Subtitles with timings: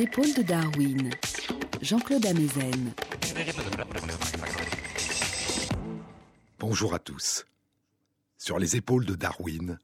[0.00, 1.10] Épaules de Darwin,
[1.82, 2.94] Jean-Claude Amezen.
[6.58, 7.44] Bonjour à tous.
[8.38, 9.78] Sur les épaules de Darwin,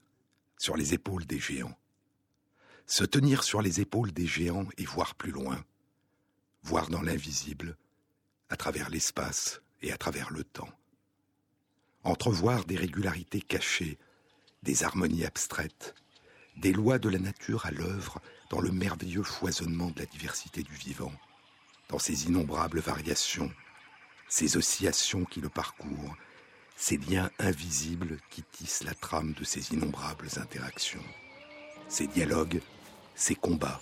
[0.56, 1.76] sur les épaules des géants.
[2.86, 5.62] Se tenir sur les épaules des géants et voir plus loin,
[6.62, 7.76] voir dans l'invisible,
[8.48, 10.72] à travers l'espace et à travers le temps.
[12.04, 13.98] Entrevoir des régularités cachées,
[14.62, 15.94] des harmonies abstraites,
[16.56, 18.20] des lois de la nature à l'œuvre
[18.50, 21.12] dans le merveilleux foisonnement de la diversité du vivant,
[21.88, 23.52] dans ses innombrables variations,
[24.28, 26.16] ces oscillations qui le parcourent,
[26.76, 31.04] ces liens invisibles qui tissent la trame de ces innombrables interactions,
[31.88, 32.60] ces dialogues,
[33.14, 33.80] ces combats,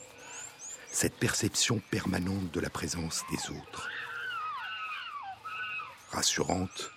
[0.90, 3.88] cette perception permanente de la présence des autres.
[6.10, 6.92] Rassurante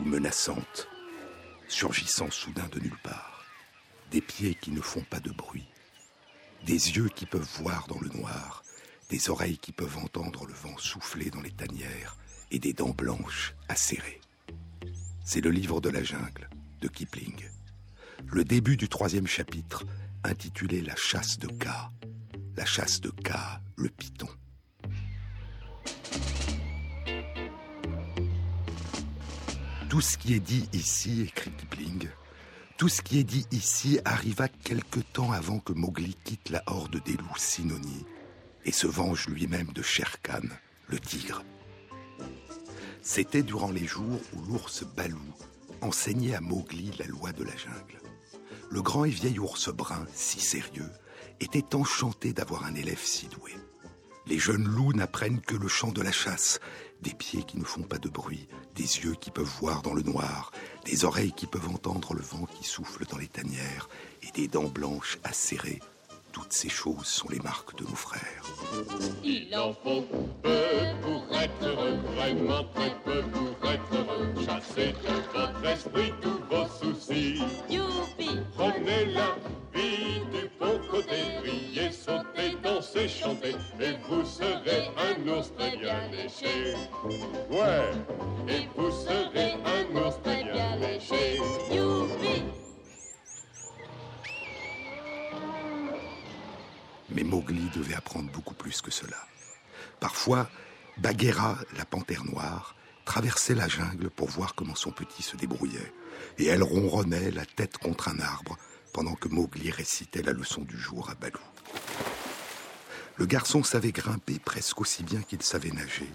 [0.00, 0.88] ou menaçante,
[1.68, 3.37] surgissant soudain de nulle part,
[4.10, 5.68] des pieds qui ne font pas de bruit,
[6.64, 8.62] des yeux qui peuvent voir dans le noir,
[9.10, 12.16] des oreilles qui peuvent entendre le vent souffler dans les tanières
[12.50, 14.20] et des dents blanches acérées.
[15.24, 16.48] C'est le livre de la jungle
[16.80, 17.48] de Kipling.
[18.26, 19.84] Le début du troisième chapitre,
[20.24, 21.68] intitulé La chasse de K.
[22.56, 23.32] La chasse de K,
[23.76, 24.28] le python.
[29.88, 32.08] Tout ce qui est dit ici, écrit Kipling,
[32.78, 37.02] tout ce qui est dit ici arriva quelque temps avant que Mowgli quitte la horde
[37.02, 38.06] des loups Sinoni
[38.64, 40.46] et se venge lui-même de Shere Khan,
[40.86, 41.42] le tigre.
[43.02, 45.18] C'était durant les jours où l'ours Balou
[45.80, 48.00] enseignait à Mowgli la loi de la jungle.
[48.70, 50.90] Le grand et vieil ours brun, si sérieux,
[51.40, 53.54] était enchanté d'avoir un élève si doué.
[54.28, 56.60] Les jeunes loups n'apprennent que le chant de la chasse,
[57.00, 60.02] des pieds qui ne font pas de bruit, des yeux qui peuvent voir dans le
[60.02, 60.52] noir,
[60.84, 63.88] des oreilles qui peuvent entendre le vent qui souffle dans les tanières,
[64.22, 65.80] et des dents blanches acérées.
[66.32, 68.44] Toutes ces choses sont les marques de nos frères.
[69.24, 70.02] Il en faut
[70.42, 70.68] peu
[71.00, 74.34] pour être heureux, vraiment très peu pour être heureux.
[74.44, 77.40] Chassez de votre esprit tous vos soucis.
[77.70, 79.36] Youpi Prenez la
[79.74, 82.56] vie du bon côté, riez, sautez,
[83.00, 85.52] et vous serez un ours
[86.10, 86.74] léché.
[87.50, 87.90] Ouais,
[88.48, 90.18] et vous serez un ours
[90.80, 91.36] léché.
[91.70, 92.42] Youpi
[97.10, 99.16] Mais Mowgli devait apprendre beaucoup plus que cela.
[100.00, 100.48] Parfois,
[100.98, 105.92] Bagheera, la panthère noire, traversait la jungle pour voir comment son petit se débrouillait,
[106.38, 108.58] et elle ronronnait la tête contre un arbre
[108.92, 111.38] pendant que Mowgli récitait la leçon du jour à Balou.
[113.18, 116.08] Le garçon savait grimper presque aussi bien qu'il savait nager,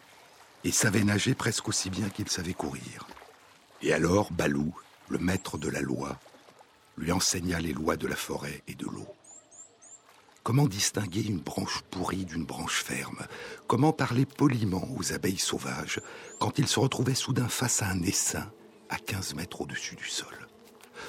[0.64, 3.08] et savait nager presque aussi bien qu'il savait courir.
[3.81, 4.74] Et alors Balou,
[5.09, 6.18] le maître de la loi,
[6.97, 9.08] lui enseigna les lois de la forêt et de l'eau.
[10.44, 13.28] Comment distinguer une branche pourrie d'une branche ferme?
[13.68, 16.00] Comment parler poliment aux abeilles sauvages
[16.40, 18.50] quand ils se retrouvaient soudain face à un essaim
[18.90, 20.47] à 15 mètres au-dessus du sol?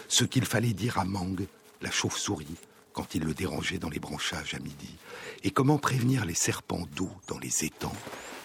[0.09, 1.47] Ce qu'il fallait dire à Mang,
[1.82, 2.56] la chauve-souris,
[2.94, 4.97] quand il le dérangeait dans les branchages à midi
[5.43, 7.97] Et comment prévenir les serpents d'eau dans les étangs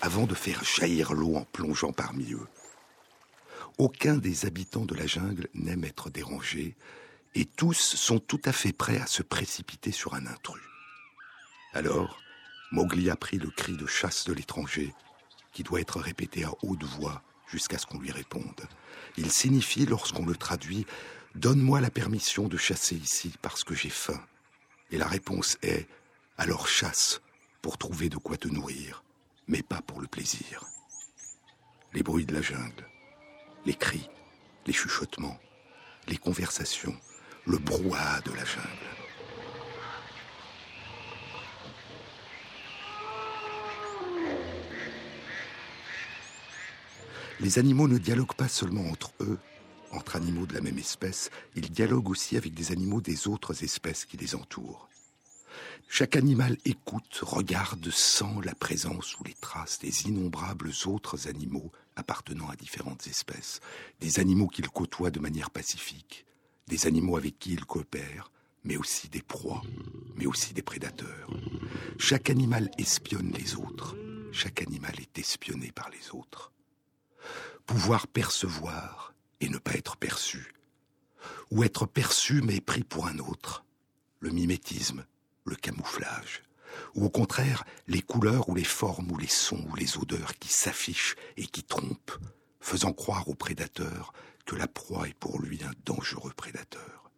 [0.02, 2.48] avant de faire jaillir l'eau en plongeant parmi eux?
[3.78, 6.76] Aucun des habitants de la jungle n'aime être dérangé
[7.36, 10.62] et tous sont tout à fait prêts à se précipiter sur un intrus.
[11.74, 12.20] Alors,
[12.72, 14.94] Mowgli apprit le cri de chasse de l'étranger,
[15.54, 18.68] qui doit être répété à haute voix jusqu'à ce qu'on lui réponde.
[19.18, 20.86] Il signifie, lorsqu'on le traduit,
[21.36, 24.20] Donne-moi la permission de chasser ici parce que j'ai faim.
[24.92, 25.88] Et la réponse est
[26.38, 27.22] Alors chasse
[27.62, 29.04] pour trouver de quoi te nourrir,
[29.48, 30.64] mais pas pour le plaisir.
[31.94, 32.88] Les bruits de la jungle,
[33.66, 34.10] les cris,
[34.66, 35.40] les chuchotements,
[36.08, 36.96] les conversations,
[37.46, 38.68] le brouhaha de la jungle.
[47.40, 49.40] Les animaux ne dialoguent pas seulement entre eux,
[49.92, 54.06] entre animaux de la même espèce, ils dialoguent aussi avec des animaux des autres espèces
[54.06, 54.88] qui les entourent.
[55.88, 62.48] Chaque animal écoute, regarde, sent la présence ou les traces des innombrables autres animaux appartenant
[62.50, 63.60] à différentes espèces,
[64.00, 66.26] des animaux qu'il côtoie de manière pacifique,
[66.68, 68.32] des animaux avec qui il coopère,
[68.64, 69.64] mais aussi des proies,
[70.16, 71.30] mais aussi des prédateurs.
[71.98, 73.96] Chaque animal espionne les autres,
[74.32, 76.52] chaque animal est espionné par les autres
[77.70, 79.74] pouvoir percevoir et ne pas
[81.52, 83.66] ou être perçu mais pris pour un autre,
[84.20, 85.06] le mimétisme,
[85.46, 86.44] le camouflage,
[86.96, 90.50] ou au contraire les couleurs ou les formes ou les sons ou les odeurs qui
[90.50, 92.18] s'affichent et qui trompent,
[92.60, 94.14] faisant croire au prédateur
[94.46, 97.12] que la proie est pour lui un dangereux prédateur.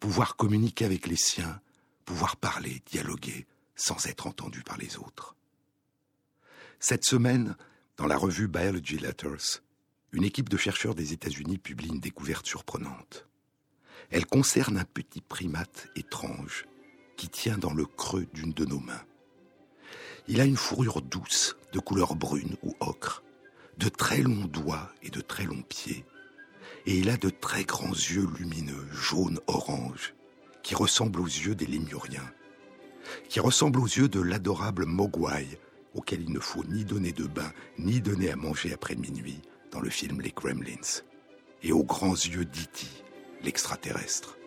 [0.00, 1.60] Pouvoir communiquer avec les siens,
[2.04, 5.34] pouvoir parler, dialoguer, sans être entendus par les autres.
[6.78, 7.56] Cette semaine,
[7.96, 9.62] dans la revue Biology Letters,
[10.16, 13.26] une équipe de chercheurs des États-Unis publie une découverte surprenante.
[14.10, 16.64] Elle concerne un petit primate étrange
[17.18, 19.04] qui tient dans le creux d'une de nos mains.
[20.26, 23.24] Il a une fourrure douce, de couleur brune ou ocre,
[23.76, 26.06] de très longs doigts et de très longs pieds,
[26.86, 30.14] et il a de très grands yeux lumineux, jaune-orange,
[30.62, 32.32] qui ressemblent aux yeux des lémuriens,
[33.28, 35.60] qui ressemblent aux yeux de l'adorable Mogwai,
[35.92, 39.42] auquel il ne faut ni donner de bain, ni donner à manger après minuit,
[39.76, 41.02] dans le film Les Gremlins,
[41.62, 43.04] et aux grands yeux d'Iti,
[43.42, 44.38] l'extraterrestre.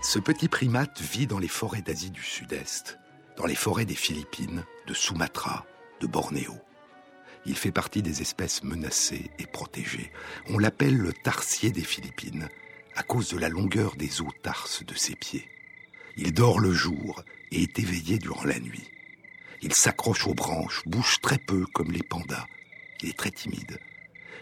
[0.00, 3.00] Ce petit primate vit dans les forêts d'Asie du Sud-Est,
[3.40, 5.64] dans les forêts des Philippines, de Sumatra,
[6.02, 6.52] de Bornéo.
[7.46, 10.12] Il fait partie des espèces menacées et protégées.
[10.50, 12.50] On l'appelle le tarsier des Philippines
[12.96, 15.48] à cause de la longueur des os tarses de ses pieds.
[16.18, 18.90] Il dort le jour et est éveillé durant la nuit.
[19.62, 22.46] Il s'accroche aux branches, bouge très peu comme les pandas.
[23.00, 23.78] Il est très timide.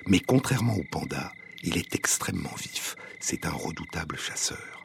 [0.07, 1.31] Mais contrairement aux pandas,
[1.63, 2.97] il est extrêmement vif.
[3.21, 4.85] C'est un redoutable chasseur.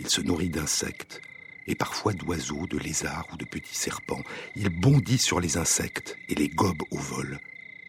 [0.00, 1.22] Il se nourrit d'insectes
[1.66, 4.22] et parfois d'oiseaux, de lézards ou de petits serpents.
[4.56, 7.38] Il bondit sur les insectes et les gobe au vol,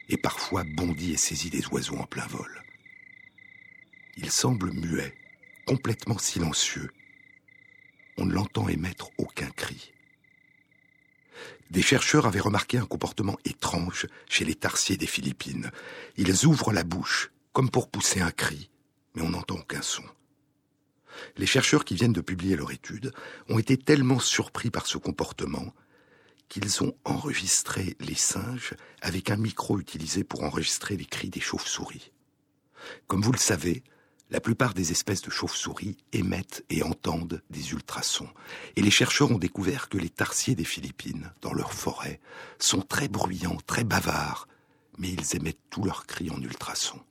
[0.10, 2.64] et parfois bondit et saisit des oiseaux en plein vol.
[4.18, 5.14] Il semble muet,
[5.66, 6.92] complètement silencieux.
[8.18, 9.92] On ne l'entend émettre aucun cri.
[11.72, 15.72] Des chercheurs avaient remarqué un comportement étrange chez les tarsiers des Philippines.
[16.18, 18.70] Ils ouvrent la bouche comme pour pousser un cri,
[19.16, 20.04] mais on n'entend aucun son.
[21.38, 23.12] Les chercheurs qui viennent de publier leur étude
[23.50, 25.74] ont été tellement surpris par ce comportement
[26.50, 32.12] qu'ils ont enregistré les singes avec un micro utilisé pour enregistrer les cris des chauves-souris.
[33.08, 33.84] Comme vous le savez,
[34.30, 38.30] la plupart des espèces de chauves-souris émettent et entendent des ultrasons.
[38.76, 42.20] Et les chercheurs ont découvert que les tarsiers des Philippines, dans leurs forêts,
[42.60, 44.48] sont très bruyants, très bavards,
[44.98, 47.02] mais ils émettent tous leurs cris en ultrasons.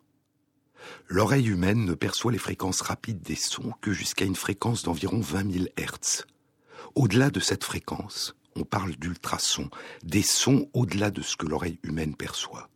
[1.08, 5.52] L'oreille humaine ne perçoit les fréquences rapides des sons que jusqu'à une fréquence d'environ 20
[5.52, 6.26] 000 Hertz.
[6.94, 9.70] Au-delà de cette fréquence, on parle d'ultrasons,
[10.02, 12.68] des sons au-delà de ce que l'oreille humaine perçoit.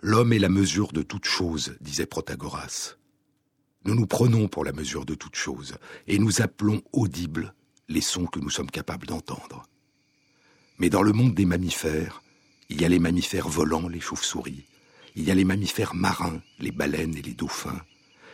[0.00, 2.96] L'homme est la mesure de toute chose, disait Protagoras.
[3.84, 5.76] Nous nous prenons pour la mesure de toute chose,
[6.06, 7.54] et nous appelons audibles
[7.88, 9.64] les sons que nous sommes capables d'entendre.
[10.78, 12.22] Mais dans le monde des mammifères,
[12.68, 14.64] il y a les mammifères volants, les chauves-souris,
[15.14, 17.82] il y a les mammifères marins, les baleines et les dauphins,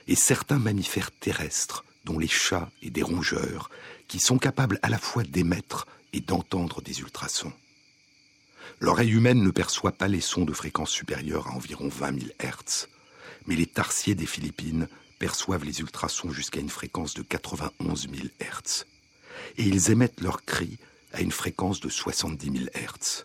[0.07, 3.71] et certains mammifères terrestres, dont les chats et des rongeurs,
[4.07, 7.53] qui sont capables à la fois d'émettre et d'entendre des ultrasons.
[8.81, 12.89] L'oreille humaine ne perçoit pas les sons de fréquence supérieure à environ 20 000 Hertz,
[13.47, 18.87] mais les tarsiers des Philippines perçoivent les ultrasons jusqu'à une fréquence de 91 000 Hertz.
[19.57, 20.79] Et ils émettent leurs cris
[21.13, 23.25] à une fréquence de 70 000 Hertz,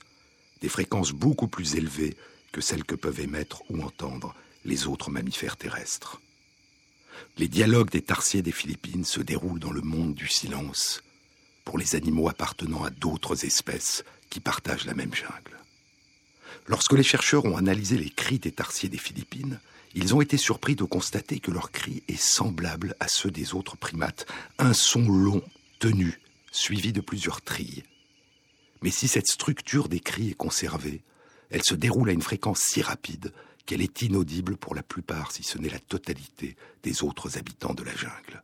[0.61, 2.15] des fréquences beaucoup plus élevées
[2.53, 4.33] que celles que peuvent émettre ou entendre
[4.63, 6.21] les autres mammifères terrestres.
[7.37, 11.03] Les dialogues des tarsiers des Philippines se déroulent dans le monde du silence,
[11.65, 15.57] pour les animaux appartenant à d'autres espèces qui partagent la même jungle.
[16.67, 19.59] Lorsque les chercheurs ont analysé les cris des tarsiers des Philippines,
[19.95, 23.77] ils ont été surpris de constater que leur cri est semblable à ceux des autres
[23.77, 24.25] primates,
[24.59, 25.43] un son long,
[25.79, 26.19] tenu,
[26.51, 27.83] suivi de plusieurs trilles.
[28.81, 31.01] Mais si cette structure des cris est conservée,
[31.49, 33.33] elle se déroule à une fréquence si rapide
[33.65, 37.83] qu'elle est inaudible pour la plupart, si ce n'est la totalité, des autres habitants de
[37.83, 38.43] la jungle.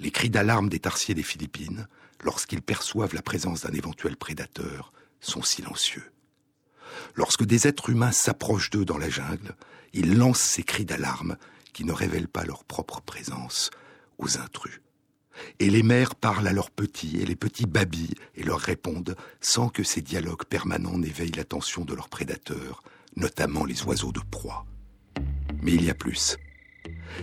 [0.00, 1.86] Les cris d'alarme des tarsiers des Philippines,
[2.22, 6.12] lorsqu'ils perçoivent la présence d'un éventuel prédateur, sont silencieux.
[7.14, 9.54] Lorsque des êtres humains s'approchent d'eux dans la jungle,
[9.92, 11.36] ils lancent ces cris d'alarme
[11.72, 13.70] qui ne révèlent pas leur propre présence
[14.18, 14.80] aux intrus.
[15.58, 19.68] Et les mères parlent à leurs petits, et les petits babillent et leur répondent sans
[19.68, 22.82] que ces dialogues permanents n'éveillent l'attention de leurs prédateurs,
[23.16, 24.66] notamment les oiseaux de proie.
[25.62, 26.36] Mais il y a plus.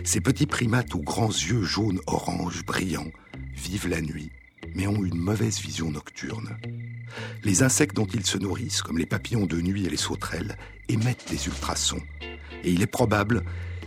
[0.04, 3.10] Ces petits primates aux grands yeux jaunes orange brillants
[3.54, 4.30] vivent la nuit,
[4.74, 6.56] mais ont une mauvaise vision nocturne.
[7.42, 10.56] Les insectes dont ils se nourrissent, comme les papillons de nuit et les sauterelles,
[10.88, 12.02] émettent des ultrasons.
[12.62, 13.42] Et il est probable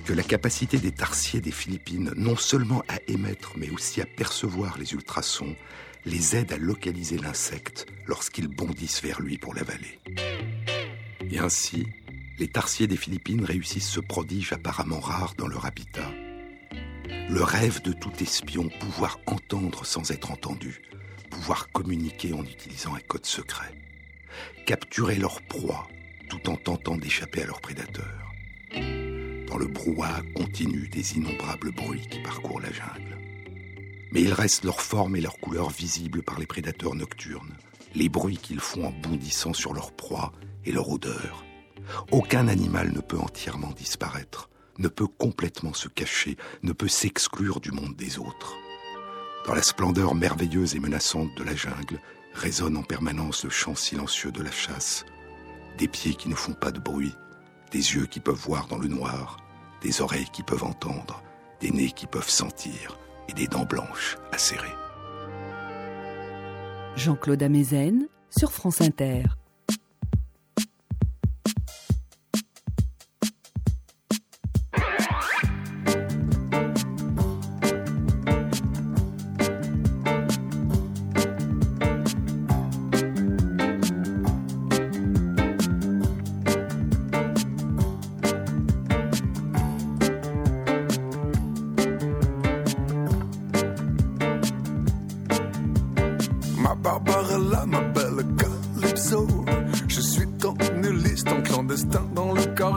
[0.05, 4.77] que la capacité des tarsiers des Philippines, non seulement à émettre, mais aussi à percevoir
[4.77, 5.55] les ultrasons,
[6.05, 9.99] les aide à localiser l'insecte lorsqu'ils bondissent vers lui pour l'avaler.
[11.31, 11.85] Et ainsi,
[12.39, 16.09] les tarsiers des Philippines réussissent ce prodige apparemment rare dans leur habitat.
[17.29, 20.81] Le rêve de tout espion, pouvoir entendre sans être entendu,
[21.29, 23.75] pouvoir communiquer en utilisant un code secret,
[24.65, 25.87] capturer leur proie
[26.29, 28.33] tout en tentant d'échapper à leurs prédateurs.
[29.49, 33.17] Dans le brouhaha continu des innombrables bruits qui parcourent la jungle.
[34.11, 37.57] Mais il reste leur forme et leur couleur visibles par les prédateurs nocturnes,
[37.95, 40.33] les bruits qu'ils font en bondissant sur leur proie
[40.65, 41.43] et leur odeur.
[42.11, 47.71] Aucun animal ne peut entièrement disparaître, ne peut complètement se cacher, ne peut s'exclure du
[47.71, 48.55] monde des autres.
[49.47, 51.99] Dans la splendeur merveilleuse et menaçante de la jungle,
[52.33, 55.05] résonne en permanence le chant silencieux de la chasse.
[55.79, 57.13] Des pieds qui ne font pas de bruit,
[57.71, 59.37] des yeux qui peuvent voir dans le noir,
[59.81, 61.21] des oreilles qui peuvent entendre,
[61.61, 62.97] des nez qui peuvent sentir
[63.27, 64.73] et des dents blanches serrer.
[66.95, 69.23] Jean-Claude Amezen sur France Inter.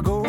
[0.03, 0.22] De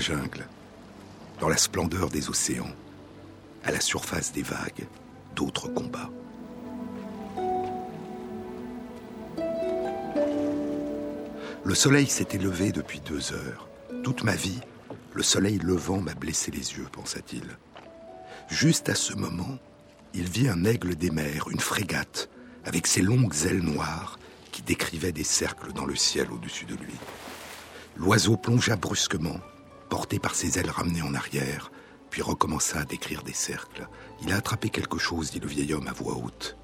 [0.00, 0.46] jungle,
[1.40, 2.72] dans la splendeur des océans,
[3.64, 4.86] à la surface des vagues,
[5.34, 6.10] d'autres combats.
[11.62, 13.68] Le soleil s'était levé depuis deux heures.
[14.02, 14.60] Toute ma vie,
[15.12, 17.44] le soleil levant m'a blessé les yeux, pensa-t-il.
[18.48, 19.58] Juste à ce moment,
[20.14, 22.28] il vit un aigle des mers, une frégate,
[22.64, 24.18] avec ses longues ailes noires
[24.52, 26.94] qui décrivaient des cercles dans le ciel au-dessus de lui.
[27.96, 29.38] L'oiseau plongea brusquement,
[29.90, 31.70] porté par ses ailes ramenées en arrière,
[32.08, 33.86] puis recommença à décrire des cercles.
[34.22, 36.56] Il a attrapé quelque chose, dit le vieil homme à voix haute.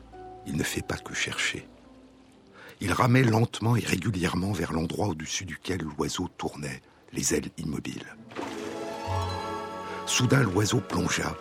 [0.46, 1.68] Il ne fait pas que chercher.
[2.80, 8.16] Il ramait lentement et régulièrement vers l'endroit au-dessus duquel l'oiseau tournait, les ailes immobiles.
[10.06, 11.36] Soudain, l'oiseau plongea,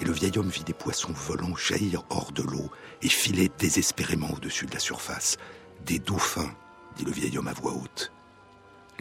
[0.00, 2.68] et le vieil homme vit des poissons volants jaillir hors de l'eau
[3.00, 5.36] et filer désespérément au-dessus de la surface.
[5.86, 6.52] Des dauphins,
[6.96, 8.12] dit le vieil homme à voix haute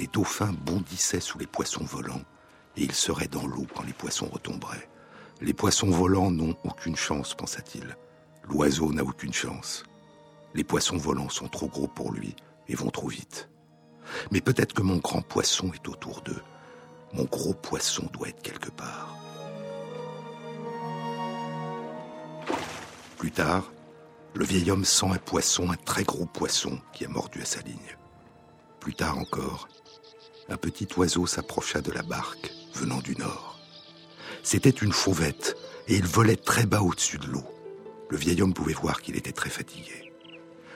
[0.02, 2.24] les dauphins bondissaient sous les poissons volants,
[2.76, 4.90] et ils seraient dans l'eau quand les poissons retomberaient.
[5.42, 7.96] Les poissons volants n'ont aucune chance, pensa-t-il.
[8.50, 9.84] L'oiseau n'a aucune chance.
[10.56, 12.36] Les poissons volants sont trop gros pour lui
[12.68, 13.48] et vont trop vite.
[14.32, 16.42] Mais peut-être que mon grand poisson est autour d'eux.
[17.14, 19.16] Mon gros poisson doit être quelque part.
[23.20, 23.72] Plus tard,
[24.34, 27.62] le vieil homme sent un poisson, un très gros poisson, qui a mordu à sa
[27.62, 27.98] ligne.
[28.80, 29.68] Plus tard encore,
[30.52, 33.58] un petit oiseau s'approcha de la barque venant du nord.
[34.44, 35.56] C'était une fauvette,
[35.88, 37.46] et il volait très bas au-dessus de l'eau.
[38.10, 40.12] Le vieil homme pouvait voir qu'il était très fatigué.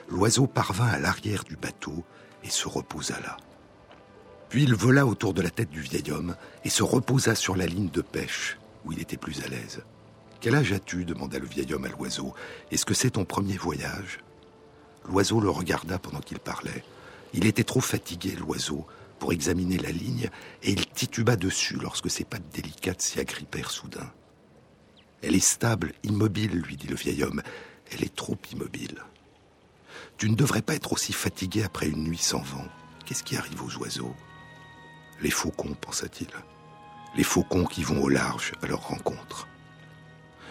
[0.08, 2.04] L'oiseau parvint à l'arrière du bateau
[2.42, 3.36] et se reposa là.
[4.48, 7.66] Puis il vola autour de la tête du vieil homme et se reposa sur la
[7.66, 8.56] ligne de pêche,
[8.86, 9.82] où il était plus à l'aise.
[10.40, 11.04] Quel âge as-tu?
[11.04, 12.32] demanda le vieil homme à l'oiseau.
[12.70, 14.20] Est-ce que c'est ton premier voyage?
[15.06, 16.84] L'oiseau le regarda pendant qu'il parlait.
[17.34, 18.86] Il était trop fatigué, l'oiseau,
[19.18, 20.30] pour examiner la ligne,
[20.62, 24.12] et il tituba dessus lorsque ses pattes délicates s'y agrippèrent soudain.
[25.22, 27.42] Elle est stable, immobile, lui dit le vieil homme.
[27.90, 29.02] Elle est trop immobile.
[30.18, 32.66] Tu ne devrais pas être aussi fatigué après une nuit sans vent.
[33.04, 34.14] Qu'est-ce qui arrive aux oiseaux?
[35.22, 36.28] Les faucons, pensa-t-il.
[37.16, 39.48] Les faucons qui vont au large à leur rencontre.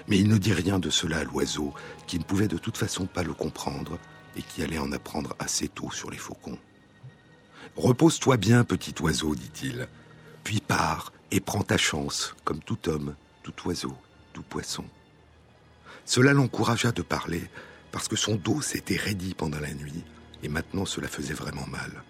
[0.08, 1.74] Mais il ne dit rien de cela à l'oiseau,
[2.08, 4.00] qui ne pouvait de toute façon pas le comprendre
[4.36, 6.60] et qui allait en apprendre assez tôt sur les faucons.
[7.76, 9.88] Repose-toi bien, petit oiseau, dit-il,
[10.44, 13.96] puis pars et prends ta chance, comme tout homme, tout oiseau,
[14.32, 14.86] tout poisson.
[16.06, 17.50] Cela l'encouragea de parler,
[17.92, 20.04] parce que son dos s'était raidi pendant la nuit,
[20.42, 22.04] et maintenant cela faisait vraiment mal.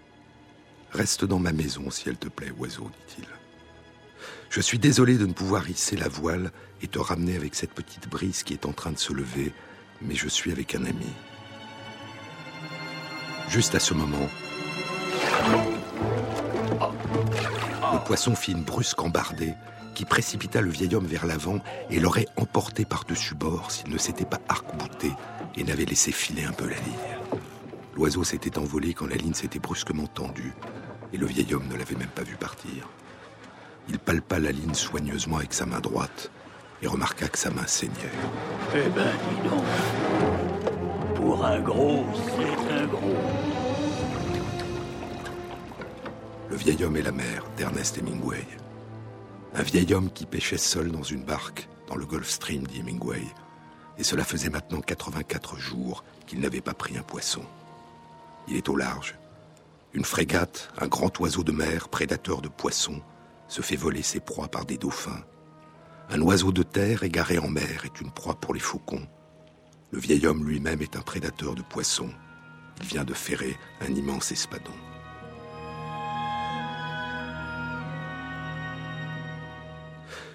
[0.92, 3.26] Reste dans ma maison, si elle te plaît, oiseau, dit-il.
[4.50, 8.08] Je suis désolé de ne pouvoir hisser la voile et te ramener avec cette petite
[8.08, 9.52] brise qui est en train de se lever,
[10.00, 11.12] mais je suis avec un ami.
[13.48, 14.28] Juste à ce moment,
[17.92, 19.54] le poisson fit une brusque embardée
[19.94, 24.24] qui précipita le vieil homme vers l'avant et l'aurait emporté par-dessus bord s'il ne s'était
[24.24, 25.12] pas arc-bouté
[25.56, 27.40] et n'avait laissé filer un peu la ligne.
[27.94, 30.52] L'oiseau s'était envolé quand la ligne s'était brusquement tendue
[31.12, 32.88] et le vieil homme ne l'avait même pas vu partir.
[33.88, 36.30] Il palpa la ligne soigneusement avec sa main droite
[36.82, 37.94] et remarqua que sa main saignait.
[38.74, 41.14] Eh ben, dis donc.
[41.14, 43.65] Pour un gros, c'est un gros.
[46.48, 48.46] Le vieil homme et la mère d'Ernest Hemingway.
[49.54, 53.22] Un vieil homme qui pêchait seul dans une barque dans le Gulf Stream, dit Hemingway.
[53.98, 57.42] Et cela faisait maintenant 84 jours qu'il n'avait pas pris un poisson.
[58.46, 59.18] Il est au large.
[59.92, 63.00] Une frégate, un grand oiseau de mer, prédateur de poissons,
[63.48, 65.24] se fait voler ses proies par des dauphins.
[66.10, 69.06] Un oiseau de terre égaré en mer est une proie pour les faucons.
[69.90, 72.10] Le vieil homme lui-même est un prédateur de poissons.
[72.82, 74.74] Il vient de ferrer un immense espadon.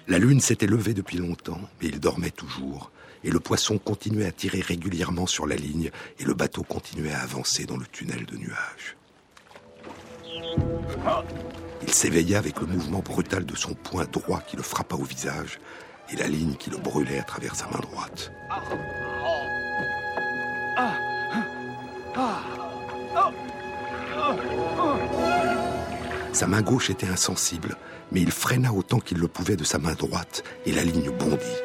[0.08, 2.90] La lune s'était levée depuis longtemps, mais il dormait toujours,
[3.24, 7.20] et le poisson continuait à tirer régulièrement sur la ligne, et le bateau continuait à
[7.20, 8.96] avancer dans le tunnel de nuages.
[11.82, 15.60] Il s'éveilla avec le mouvement brutal de son poing droit qui le frappa au visage,
[16.12, 18.32] et la ligne qui le brûlait à travers sa main droite.
[26.32, 27.76] Sa main gauche était insensible,
[28.10, 31.60] mais il freina autant qu'il le pouvait de sa main droite, et la ligne bondit.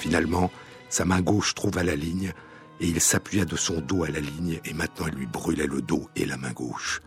[0.00, 0.50] Finalement,
[0.88, 2.32] sa main gauche trouva la ligne,
[2.80, 5.82] et il s'appuya de son dos à la ligne, et maintenant elle lui brûlait le
[5.82, 7.00] dos et la main gauche.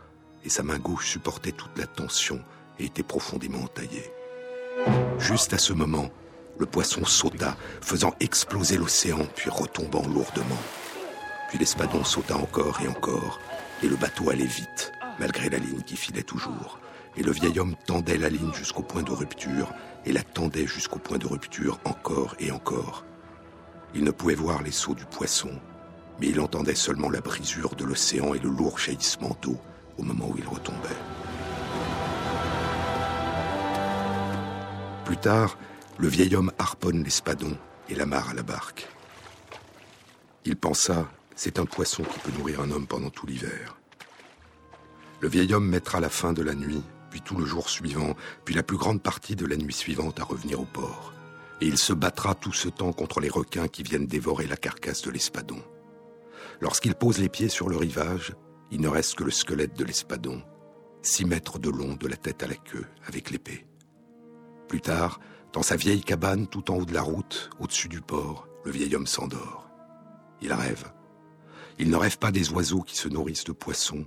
[0.45, 2.39] Et sa main gauche supportait toute la tension
[2.79, 4.09] et était profondément entaillée.
[5.19, 6.09] Juste à ce moment,
[6.57, 10.61] le poisson sauta, faisant exploser l'océan, puis retombant lourdement.
[11.49, 13.39] Puis l'espadon sauta encore et encore,
[13.83, 16.79] et le bateau allait vite, malgré la ligne qui filait toujours.
[17.17, 19.73] Et le vieil homme tendait la ligne jusqu'au point de rupture,
[20.05, 23.03] et la tendait jusqu'au point de rupture encore et encore.
[23.93, 25.51] Il ne pouvait voir les sauts du poisson,
[26.19, 29.57] mais il entendait seulement la brisure de l'océan et le lourd jaillissement d'eau
[29.97, 30.87] au moment où il retombait.
[35.05, 35.57] Plus tard,
[35.97, 37.57] le vieil homme harponne l'espadon
[37.89, 38.87] et l'amarre à la barque.
[40.45, 43.78] Il pensa, c'est un poisson qui peut nourrir un homme pendant tout l'hiver.
[45.21, 48.55] Le vieil homme mettra la fin de la nuit, puis tout le jour suivant, puis
[48.55, 51.13] la plus grande partie de la nuit suivante à revenir au port.
[51.61, 55.01] Et il se battra tout ce temps contre les requins qui viennent dévorer la carcasse
[55.01, 55.61] de l'espadon.
[56.61, 58.33] Lorsqu'il pose les pieds sur le rivage,
[58.71, 60.41] il ne reste que le squelette de l'espadon,
[61.01, 63.65] six mètres de long de la tête à la queue, avec l'épée.
[64.69, 65.19] Plus tard,
[65.51, 68.95] dans sa vieille cabane tout en haut de la route, au-dessus du port, le vieil
[68.95, 69.69] homme s'endort.
[70.41, 70.91] Il rêve.
[71.77, 74.05] Il ne rêve pas des oiseaux qui se nourrissent de poissons,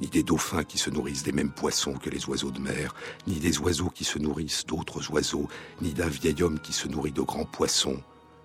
[0.00, 2.94] ni des dauphins qui se nourrissent des mêmes poissons que les oiseaux de mer,
[3.26, 5.48] ni des oiseaux qui se nourrissent d'autres oiseaux,
[5.80, 8.02] ni d'un vieil homme qui se nourrit de grands poissons,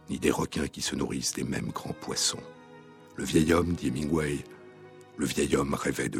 [0.09, 2.43] ni des requins qui se nourrissent des mêmes grands poissons.
[3.15, 4.43] Le vieil homme, dit Hemingway,
[5.17, 6.19] le vieil homme rêvait de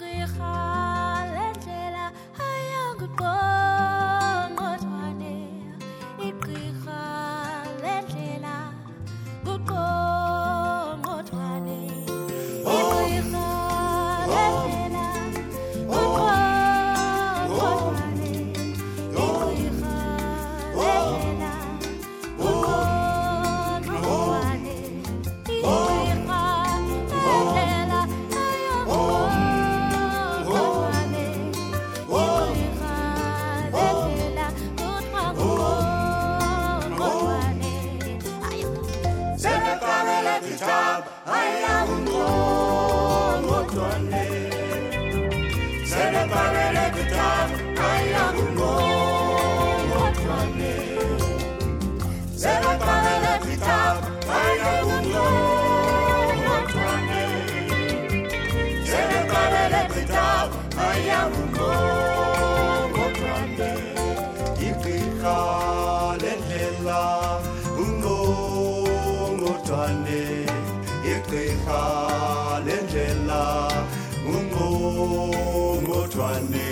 [0.00, 2.04] kuyihola ndlela
[2.48, 4.19] ayangugqoka
[75.06, 76.69] 默默传。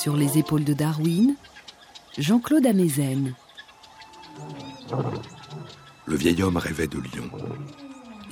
[0.00, 1.36] Sur les épaules de Darwin,
[2.16, 3.34] Jean-Claude Amezen.
[6.06, 7.30] Le vieil homme rêvait de lions.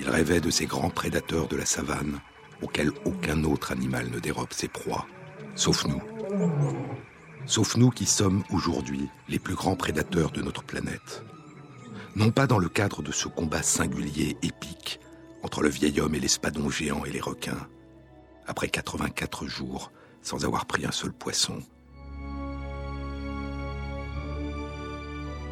[0.00, 2.20] Il rêvait de ces grands prédateurs de la savane
[2.62, 5.06] auxquels aucun autre animal ne dérobe ses proies,
[5.56, 6.00] sauf nous.
[7.44, 11.22] Sauf nous qui sommes aujourd'hui les plus grands prédateurs de notre planète.
[12.16, 15.00] Non pas dans le cadre de ce combat singulier, épique,
[15.42, 17.68] entre le vieil homme et l'espadon géant et les requins,
[18.46, 21.62] après 84 jours sans avoir pris un seul poisson.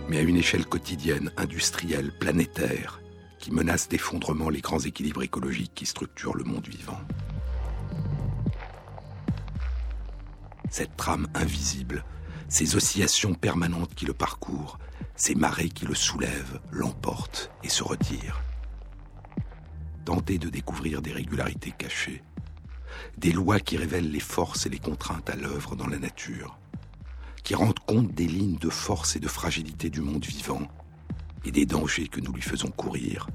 [0.08, 3.00] Mais à une échelle quotidienne, industrielle, planétaire,
[3.38, 7.00] qui menace d'effondrement les grands équilibres écologiques qui structurent le monde vivant.
[10.70, 12.04] Cette trame invisible,
[12.48, 14.78] ces oscillations permanentes qui le parcourent,
[15.14, 18.42] ces marées qui le soulèvent, l'emportent et se retirent.
[20.04, 22.22] Tenter de découvrir des régularités cachées,
[23.18, 26.58] des lois qui révèlent les forces et les contraintes à l'œuvre dans la nature,
[27.42, 30.62] qui rendent compte des lignes de force et de fragilité du monde vivant
[31.44, 33.28] et des dangers que nous lui faisons courir,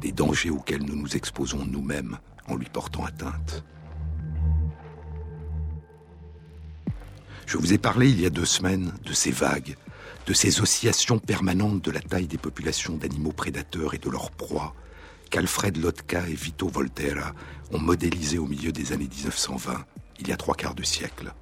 [0.00, 3.64] des dangers auxquels nous nous exposons nous-mêmes en lui portant atteinte.
[7.46, 9.76] Je vous ai parlé il y a deux semaines de ces vagues,
[10.26, 14.74] de ces oscillations permanentes de la taille des populations d'animaux prédateurs et de leurs proies,
[15.34, 17.34] qu'Alfred Lotka et Vito Volterra
[17.72, 19.84] ont modélisé au milieu des années 1920,
[20.20, 21.34] il y a trois quarts de siècle.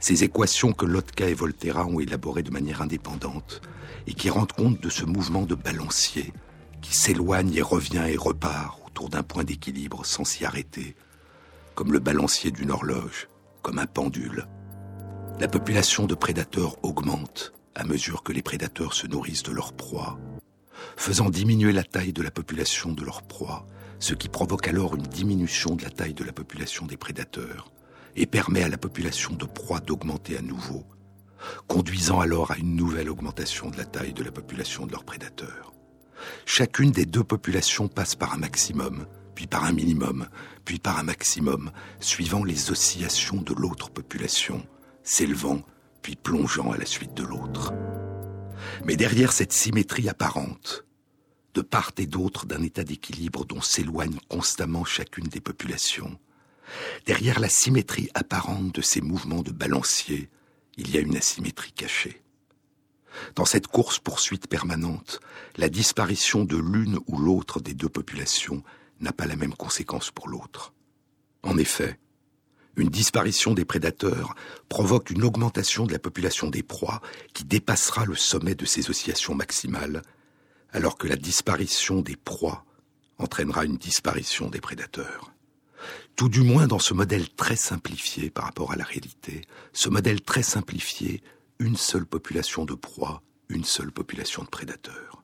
[0.00, 3.62] Ces équations que Lotka et Volterra ont élaborées de manière indépendante
[4.06, 6.34] et qui rendent compte de ce mouvement de balancier
[6.82, 10.94] qui s'éloigne et revient et repart autour d'un point d'équilibre sans s'y arrêter,
[11.74, 13.28] comme le balancier d'une horloge,
[13.62, 14.46] comme un pendule.
[15.38, 20.18] La population de prédateurs augmente à mesure que les prédateurs se nourrissent de leur proie
[20.96, 23.66] faisant diminuer la taille de la population de leur proie,
[23.98, 27.70] ce qui provoque alors une diminution de la taille de la population des prédateurs,
[28.16, 30.84] et permet à la population de proie d'augmenter à nouveau,
[31.66, 35.72] conduisant alors à une nouvelle augmentation de la taille de la population de leurs prédateurs.
[36.44, 40.28] Chacune des deux populations passe par un maximum, puis par un minimum,
[40.64, 44.66] puis par un maximum, suivant les oscillations de l'autre population,
[45.02, 45.62] s'élevant,
[46.02, 47.72] puis plongeant à la suite de l'autre.
[48.84, 50.84] Mais derrière cette symétrie apparente,
[51.54, 56.18] de part et d'autre d'un état d'équilibre dont s'éloigne constamment chacune des populations,
[57.06, 60.28] derrière la symétrie apparente de ces mouvements de balancier,
[60.76, 62.22] il y a une asymétrie cachée.
[63.34, 65.20] Dans cette course-poursuite permanente,
[65.56, 68.62] la disparition de l'une ou l'autre des deux populations
[69.00, 70.72] n'a pas la même conséquence pour l'autre.
[71.42, 71.98] En effet,
[72.76, 74.34] une disparition des prédateurs
[74.68, 77.00] provoque une augmentation de la population des proies
[77.34, 80.02] qui dépassera le sommet de ces oscillations maximales,
[80.72, 82.64] alors que la disparition des proies
[83.18, 85.32] entraînera une disparition des prédateurs.
[86.16, 90.20] Tout du moins dans ce modèle très simplifié par rapport à la réalité, ce modèle
[90.20, 91.22] très simplifié,
[91.58, 95.22] une seule population de proies, une seule population de prédateurs.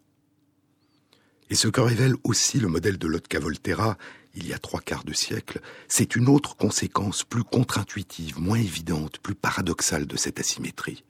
[1.49, 3.97] Et ce que révèle aussi le modèle de Lotka Volterra
[4.37, 9.19] il y a trois quarts de siècle, c'est une autre conséquence plus contre-intuitive, moins évidente,
[9.19, 11.05] plus paradoxale de cette asymétrie.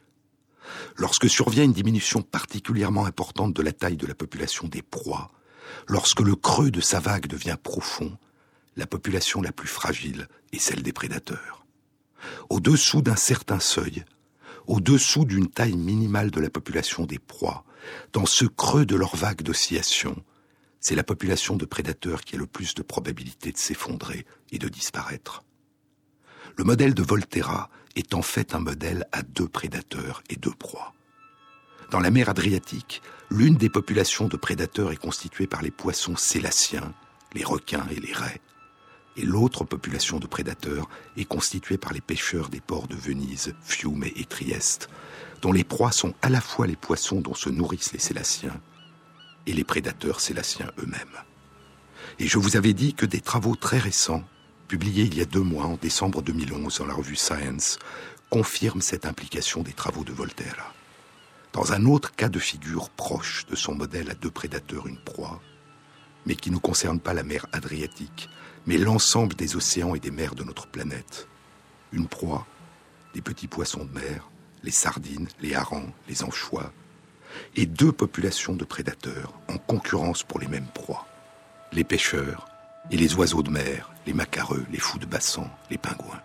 [0.96, 5.30] Lorsque survient une diminution particulièrement importante de la taille de la population des proies,
[5.88, 8.16] lorsque le creux de sa vague devient profond,
[8.76, 11.66] la population la plus fragile est celle des prédateurs.
[12.48, 14.04] Au-dessous d'un certain seuil,
[14.66, 17.64] au-dessous d'une taille minimale de la population des proies,
[18.12, 20.16] dans ce creux de leur vague d'oscillation,
[20.86, 24.68] c'est la population de prédateurs qui a le plus de probabilité de s'effondrer et de
[24.68, 25.42] disparaître.
[26.56, 30.92] Le modèle de Volterra est en fait un modèle à deux prédateurs et deux proies.
[31.90, 36.94] Dans la mer Adriatique, l'une des populations de prédateurs est constituée par les poissons sélaciens,
[37.32, 38.40] les requins et les raies,
[39.16, 44.04] et l'autre population de prédateurs est constituée par les pêcheurs des ports de Venise, Fiume
[44.04, 44.88] et Trieste,
[45.42, 48.60] dont les proies sont à la fois les poissons dont se nourrissent les Sélaciens
[49.46, 51.22] et les prédateurs sélaciens eux-mêmes.
[52.18, 54.24] Et je vous avais dit que des travaux très récents,
[54.68, 57.78] publiés il y a deux mois, en décembre 2011, dans la revue Science,
[58.30, 60.74] confirment cette implication des travaux de Voltaire.
[61.52, 65.40] Dans un autre cas de figure proche de son modèle à deux prédateurs, une proie,
[66.26, 68.28] mais qui ne concerne pas la mer Adriatique,
[68.66, 71.28] mais l'ensemble des océans et des mers de notre planète.
[71.92, 72.46] Une proie,
[73.14, 74.28] des petits poissons de mer,
[74.62, 76.72] les sardines, les harengs, les anchois,
[77.54, 81.06] et deux populations de prédateurs en concurrence pour les mêmes proies.
[81.72, 82.46] Les pêcheurs
[82.90, 86.20] et les oiseaux de mer, les macareux, les fous de bassan, les pingouins.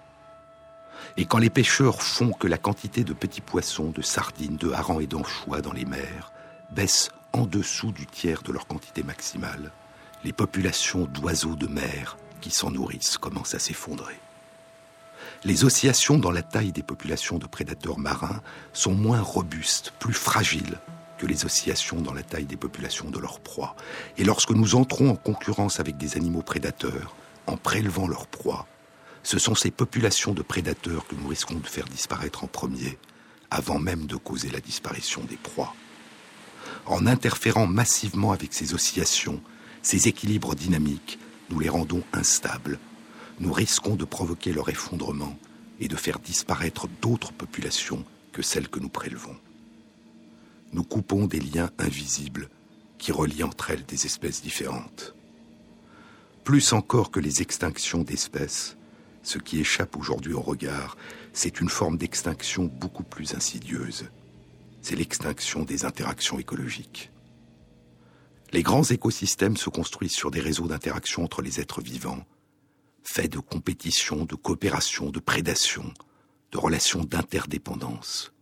[1.17, 5.01] Et quand les pêcheurs font que la quantité de petits poissons, de sardines, de harengs
[5.01, 6.31] et d'anchois dans les mers
[6.71, 9.71] baisse en dessous du tiers de leur quantité maximale,
[10.23, 14.17] les populations d'oiseaux de mer qui s'en nourrissent commencent à s'effondrer.
[15.43, 18.41] Les oscillations dans la taille des populations de prédateurs marins
[18.73, 20.79] sont moins robustes, plus fragiles
[21.27, 23.75] les oscillations dans la taille des populations de leurs proies.
[24.17, 27.15] Et lorsque nous entrons en concurrence avec des animaux prédateurs,
[27.47, 28.67] en prélevant leurs proies,
[29.23, 32.97] ce sont ces populations de prédateurs que nous risquons de faire disparaître en premier,
[33.49, 35.73] avant même de causer la disparition des proies.
[36.85, 39.41] En interférant massivement avec ces oscillations,
[39.81, 42.79] ces équilibres dynamiques, nous les rendons instables.
[43.39, 45.37] Nous risquons de provoquer leur effondrement
[45.79, 49.35] et de faire disparaître d'autres populations que celles que nous prélevons.
[50.73, 52.49] Nous coupons des liens invisibles
[52.97, 55.15] qui relient entre elles des espèces différentes.
[56.43, 58.77] Plus encore que les extinctions d'espèces,
[59.23, 60.97] ce qui échappe aujourd'hui au regard,
[61.33, 64.09] c'est une forme d'extinction beaucoup plus insidieuse.
[64.81, 67.11] C'est l'extinction des interactions écologiques.
[68.53, 72.25] Les grands écosystèmes se construisent sur des réseaux d'interaction entre les êtres vivants,
[73.03, 75.93] faits de compétition, de coopération, de prédation,
[76.51, 78.33] de relations d'interdépendance,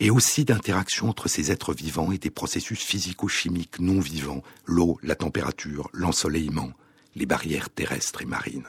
[0.00, 5.14] et aussi d'interaction entre ces êtres vivants et des processus physico-chimiques non vivants, l'eau, la
[5.14, 6.72] température, l'ensoleillement,
[7.14, 8.66] les barrières terrestres et marines.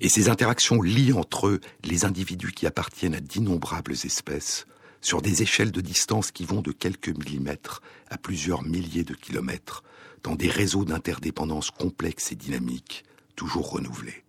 [0.00, 4.66] Et ces interactions lient entre eux les individus qui appartiennent à d'innombrables espèces,
[5.00, 9.82] sur des échelles de distance qui vont de quelques millimètres à plusieurs milliers de kilomètres,
[10.22, 13.04] dans des réseaux d'interdépendance complexes et dynamiques,
[13.34, 14.22] toujours renouvelés.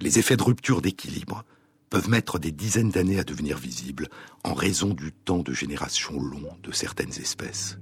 [0.00, 1.44] Les effets de rupture d'équilibre
[1.92, 4.08] peuvent mettre des dizaines d'années à devenir visibles
[4.44, 7.76] en raison du temps de génération long de certaines espèces.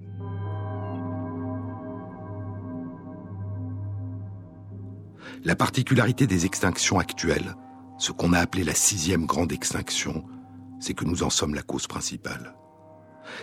[5.44, 7.54] La particularité des extinctions actuelles,
[7.98, 10.24] ce qu'on a appelé la sixième grande extinction,
[10.80, 12.56] c'est que nous en sommes la cause principale.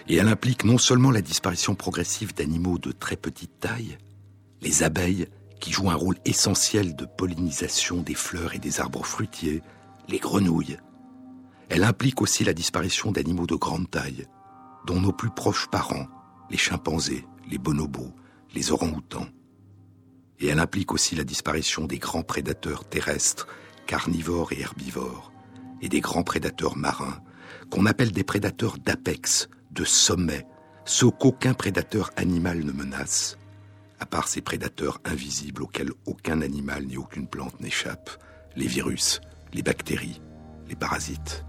[0.09, 3.97] Et elle implique non seulement la disparition progressive d'animaux de très petite taille,
[4.61, 5.29] les abeilles,
[5.61, 9.63] qui jouent un rôle essentiel de pollinisation des fleurs et des arbres fruitiers,
[10.07, 10.77] les grenouilles.
[11.69, 14.25] Elle implique aussi la disparition d'animaux de grande taille,
[14.85, 16.07] dont nos plus proches parents,
[16.49, 18.13] les chimpanzés, les bonobos,
[18.53, 19.27] les orang-outans.
[20.39, 23.47] Et elle implique aussi la disparition des grands prédateurs terrestres,
[23.85, 25.31] carnivores et herbivores,
[25.81, 27.21] et des grands prédateurs marins,
[27.69, 30.45] qu'on appelle des prédateurs d'apex, de sommet,
[30.85, 33.37] ceux qu'aucun prédateur animal ne menace,
[33.99, 38.09] à part ces prédateurs invisibles auxquels aucun animal ni aucune plante n'échappe,
[38.55, 39.19] les virus,
[39.53, 40.21] les bactéries,
[40.67, 41.45] les parasites.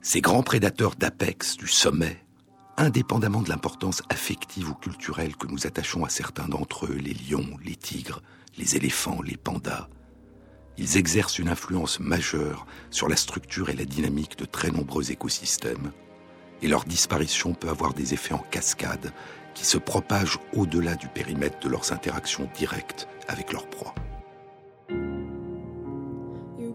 [0.00, 2.24] Ces grands prédateurs d'apex, du sommet,
[2.76, 7.58] indépendamment de l'importance affective ou culturelle que nous attachons à certains d'entre eux, les lions,
[7.64, 8.22] les tigres,
[8.56, 9.88] les éléphants, les pandas,
[10.78, 15.92] ils exercent une influence majeure sur la structure et la dynamique de très nombreux écosystèmes,
[16.62, 19.12] et leur disparition peut avoir des effets en cascade
[19.54, 23.94] qui se propagent au-delà du périmètre de leurs interactions directes avec leurs proies.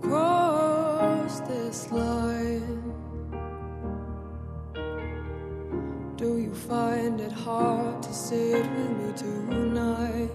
[0.07, 2.93] cross this line?
[6.15, 10.31] Do you find it hard to sit with me tonight?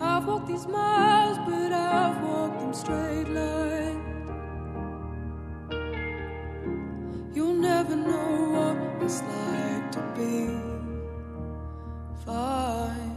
[0.00, 4.00] I've walked these miles, but I've walked them straight line.
[7.34, 10.36] You'll never know what it's like to be
[12.24, 13.07] fine.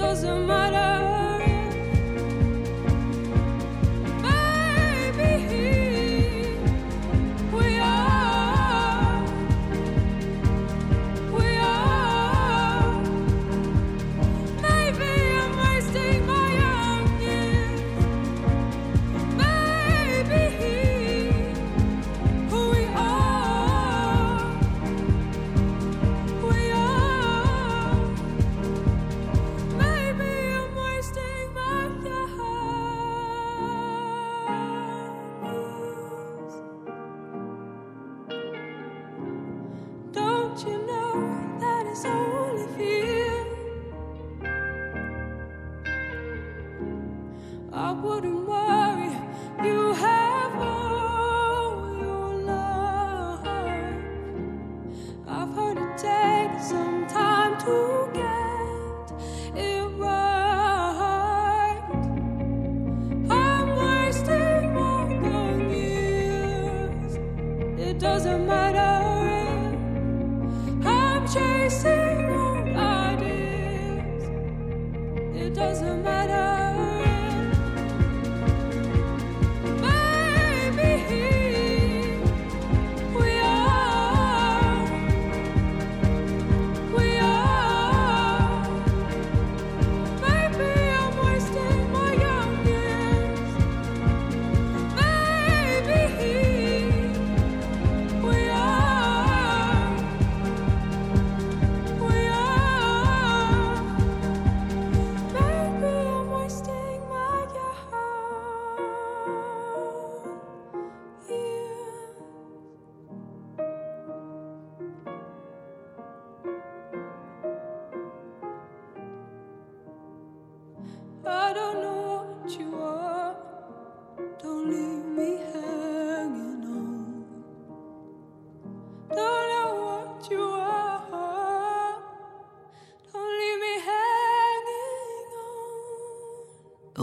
[0.00, 0.99] Doesn't matter.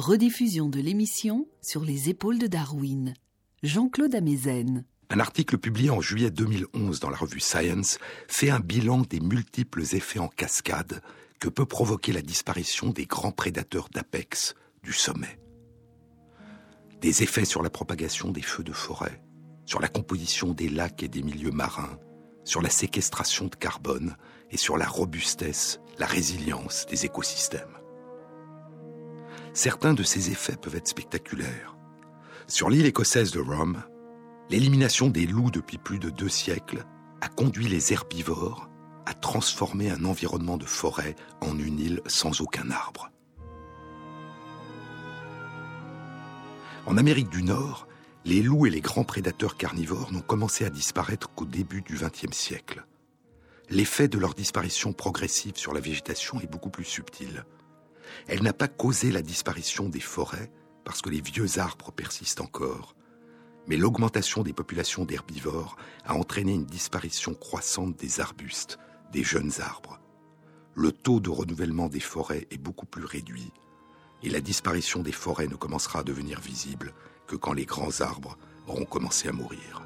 [0.07, 3.13] Rediffusion de l'émission sur les épaules de Darwin.
[3.61, 4.85] Jean-Claude Amezen.
[5.09, 9.81] Un article publié en juillet 2011 dans la revue Science fait un bilan des multiples
[9.81, 11.01] effets en cascade
[11.41, 15.41] que peut provoquer la disparition des grands prédateurs d'apex du sommet.
[17.01, 19.21] Des effets sur la propagation des feux de forêt,
[19.65, 21.99] sur la composition des lacs et des milieux marins,
[22.45, 24.15] sur la séquestration de carbone
[24.51, 27.76] et sur la robustesse, la résilience des écosystèmes.
[29.57, 31.75] Certains de ces effets peuvent être spectaculaires.
[32.45, 33.81] Sur l'île écossaise de Rome,
[34.51, 36.85] l'élimination des loups depuis plus de deux siècles
[37.21, 38.69] a conduit les herbivores
[39.07, 43.09] à transformer un environnement de forêt en une île sans aucun arbre.
[46.85, 47.87] En Amérique du Nord,
[48.25, 52.37] les loups et les grands prédateurs carnivores n'ont commencé à disparaître qu'au début du XXe
[52.37, 52.85] siècle.
[53.71, 57.43] L'effet de leur disparition progressive sur la végétation est beaucoup plus subtil.
[58.27, 60.51] Elle n'a pas causé la disparition des forêts,
[60.83, 62.95] parce que les vieux arbres persistent encore,
[63.67, 68.79] mais l'augmentation des populations d'herbivores a entraîné une disparition croissante des arbustes,
[69.11, 69.99] des jeunes arbres.
[70.75, 73.51] Le taux de renouvellement des forêts est beaucoup plus réduit,
[74.23, 76.93] et la disparition des forêts ne commencera à devenir visible
[77.27, 78.37] que quand les grands arbres
[78.67, 79.83] auront commencé à mourir.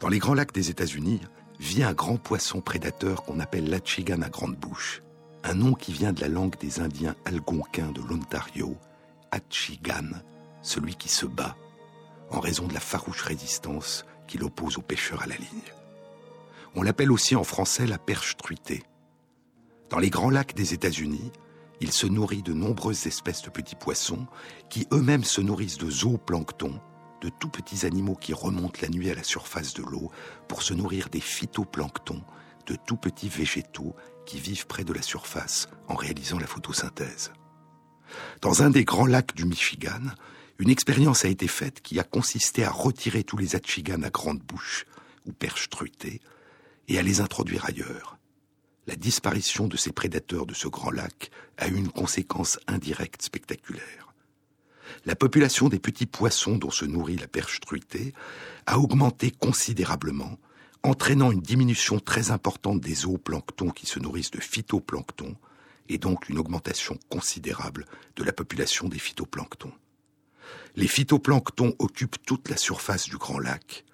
[0.00, 1.20] Dans les grands lacs des États-Unis
[1.60, 5.02] vit un grand poisson prédateur qu'on appelle l'achigan à grande bouche,
[5.44, 8.76] un nom qui vient de la langue des Indiens algonquins de l'Ontario,
[9.30, 10.10] achigan,
[10.62, 11.56] celui qui se bat,
[12.30, 15.72] en raison de la farouche résistance qu'il oppose aux pêcheurs à la ligne.
[16.74, 18.82] On l'appelle aussi en français la perche truitée.
[19.90, 21.32] Dans les grands lacs des États-Unis,
[21.80, 24.26] il se nourrit de nombreuses espèces de petits poissons
[24.70, 26.80] qui eux-mêmes se nourrissent de zooplancton,
[27.20, 30.10] de tout petits animaux qui remontent la nuit à la surface de l'eau
[30.48, 32.22] pour se nourrir des phytoplanctons,
[32.66, 33.94] de tout petits végétaux
[34.26, 37.32] qui vivent près de la surface en réalisant la photosynthèse.
[38.40, 40.02] Dans un des grands lacs du Michigan,
[40.58, 44.40] une expérience a été faite qui a consisté à retirer tous les achigans à grande
[44.40, 44.86] bouche,
[45.26, 46.20] ou perches truitées,
[46.88, 48.18] et à les introduire ailleurs.
[48.86, 54.12] La disparition de ces prédateurs de ce grand lac a eu une conséquence indirecte spectaculaire.
[55.04, 58.12] la population des petits poissons dont se nourrit la perche truitée
[58.66, 60.38] a augmenté considérablement,
[60.82, 65.36] entraînant une diminution très importante des zooplanctons qui se nourrissent de phytoplancton,
[65.88, 69.72] et donc une augmentation considérable de la population des phytoplanctons.
[70.76, 73.84] Les phytoplanctons occupent toute la surface du grand lac,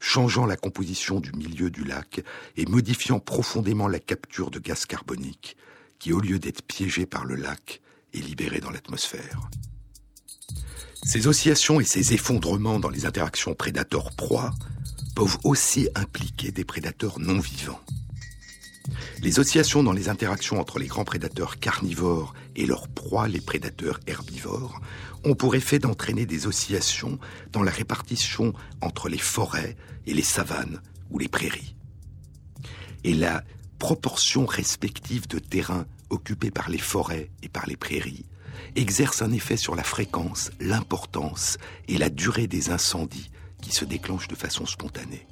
[0.00, 2.22] changeant la composition du milieu du lac
[2.56, 5.56] et modifiant profondément la capture de gaz carbonique,
[5.98, 7.80] qui, au lieu d'être piégé par le lac,
[8.12, 9.48] est libéré dans l'atmosphère.
[11.02, 14.52] Ces oscillations et ces effondrements dans les interactions prédateurs-proie
[15.16, 17.80] peuvent aussi impliquer des prédateurs non vivants.
[19.22, 23.98] Les oscillations dans les interactions entre les grands prédateurs carnivores et leurs proies, les prédateurs
[24.06, 24.78] herbivores,
[25.24, 27.18] ont pour effet d'entraîner des oscillations
[27.50, 28.52] dans la répartition
[28.82, 29.74] entre les forêts
[30.06, 31.74] et les savanes ou les prairies.
[33.02, 33.42] Et la
[33.78, 38.26] proportion respective de terrain occupé par les forêts et par les prairies
[38.76, 41.56] exerce un effet sur la fréquence, l'importance
[41.88, 43.30] et la durée des incendies
[43.60, 45.26] qui se déclenchent de façon spontanée.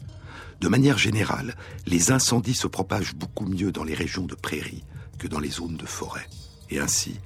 [0.61, 1.57] De manière générale,
[1.87, 4.85] les incendies se propagent beaucoup mieux dans les régions de prairies
[5.19, 6.29] que dans les zones de forêt.
[6.71, 7.19] Et ainsi,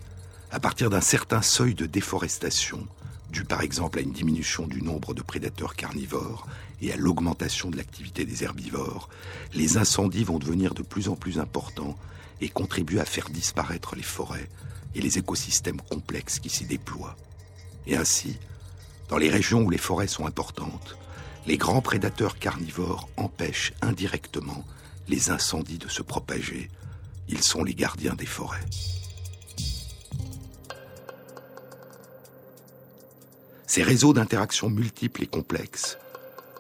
[0.51, 2.87] à partir d'un certain seuil de déforestation,
[3.31, 6.47] dû par exemple à une diminution du nombre de prédateurs carnivores
[6.81, 9.09] et à l'augmentation de l'activité des herbivores,
[9.55, 11.97] les incendies vont devenir de plus en plus importants
[12.41, 14.49] et contribuer à faire disparaître les forêts
[14.95, 17.17] et les écosystèmes complexes qui s'y déploient.
[17.87, 18.39] Et ainsi,
[19.09, 20.97] dans les régions où les forêts sont importantes,
[21.47, 24.65] les grands prédateurs carnivores empêchent indirectement
[25.09, 26.71] les incendies de se propager.
[27.29, 28.65] Ils sont les gardiens des forêts.
[33.67, 35.99] Ces réseaux d'interactions multiples et complexes,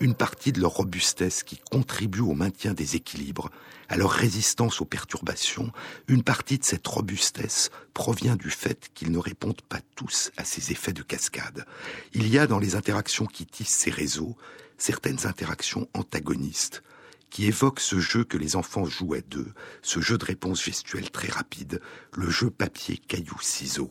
[0.00, 3.50] une partie de leur robustesse qui contribue au maintien des équilibres,
[3.88, 5.72] à leur résistance aux perturbations,
[6.06, 10.72] une partie de cette robustesse provient du fait qu'ils ne répondent pas tous à ces
[10.72, 11.64] effets de cascade.
[12.12, 14.36] Il y a dans les interactions qui tissent ces réseaux
[14.78, 16.82] certaines interactions antagonistes
[17.30, 21.28] qui évoquent ce jeu que les enfants jouaient d'eux, ce jeu de réponse gestuelle très
[21.28, 21.80] rapide,
[22.14, 23.90] le jeu papier-caillou-ciseaux.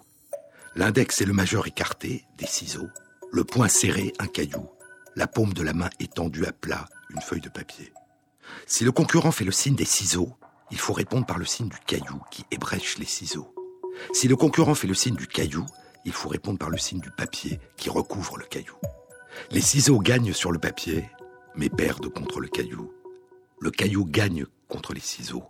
[0.75, 2.89] L'index et le majeur écartés, des ciseaux,
[3.31, 4.69] le poing serré, un caillou,
[5.15, 7.91] la paume de la main étendue à plat, une feuille de papier.
[8.65, 10.35] Si le concurrent fait le signe des ciseaux,
[10.71, 13.53] il faut répondre par le signe du caillou qui ébrèche les ciseaux.
[14.13, 15.65] Si le concurrent fait le signe du caillou,
[16.05, 18.75] il faut répondre par le signe du papier qui recouvre le caillou.
[19.51, 21.09] Les ciseaux gagnent sur le papier,
[21.55, 22.91] mais perdent contre le caillou.
[23.59, 25.45] Le caillou gagne contre les ciseaux,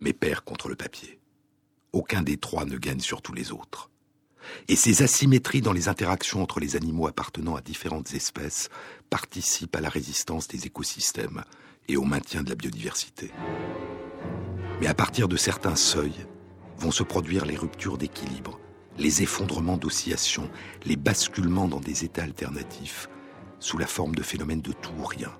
[0.00, 1.18] mais perd contre le papier.
[1.92, 3.90] Aucun des trois ne gagne sur tous les autres.
[4.68, 8.68] Et ces asymétries dans les interactions entre les animaux appartenant à différentes espèces
[9.10, 11.44] participent à la résistance des écosystèmes
[11.90, 13.30] et au maintien de la biodiversité.
[14.80, 16.26] Mais à partir de certains seuils
[16.78, 18.58] vont se produire les ruptures d'équilibre
[19.00, 20.50] les effondrements d'oscillations,
[20.84, 23.08] les basculements dans des états alternatifs,
[23.58, 25.32] sous la forme de phénomènes de tout ou rien.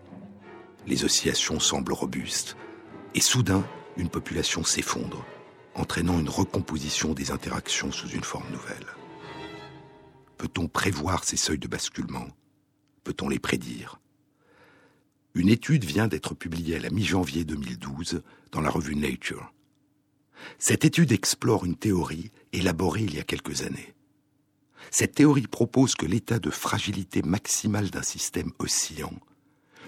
[0.86, 2.56] Les oscillations semblent robustes,
[3.14, 3.64] et soudain,
[3.96, 5.24] une population s'effondre,
[5.74, 8.86] entraînant une recomposition des interactions sous une forme nouvelle.
[10.38, 12.28] Peut-on prévoir ces seuils de basculement?
[13.04, 13.99] Peut-on les prédire?
[15.34, 19.52] Une étude vient d'être publiée à la mi-janvier 2012 dans la revue Nature.
[20.58, 23.94] Cette étude explore une théorie élaborée il y a quelques années.
[24.90, 29.12] Cette théorie propose que l'état de fragilité maximale d'un système oscillant,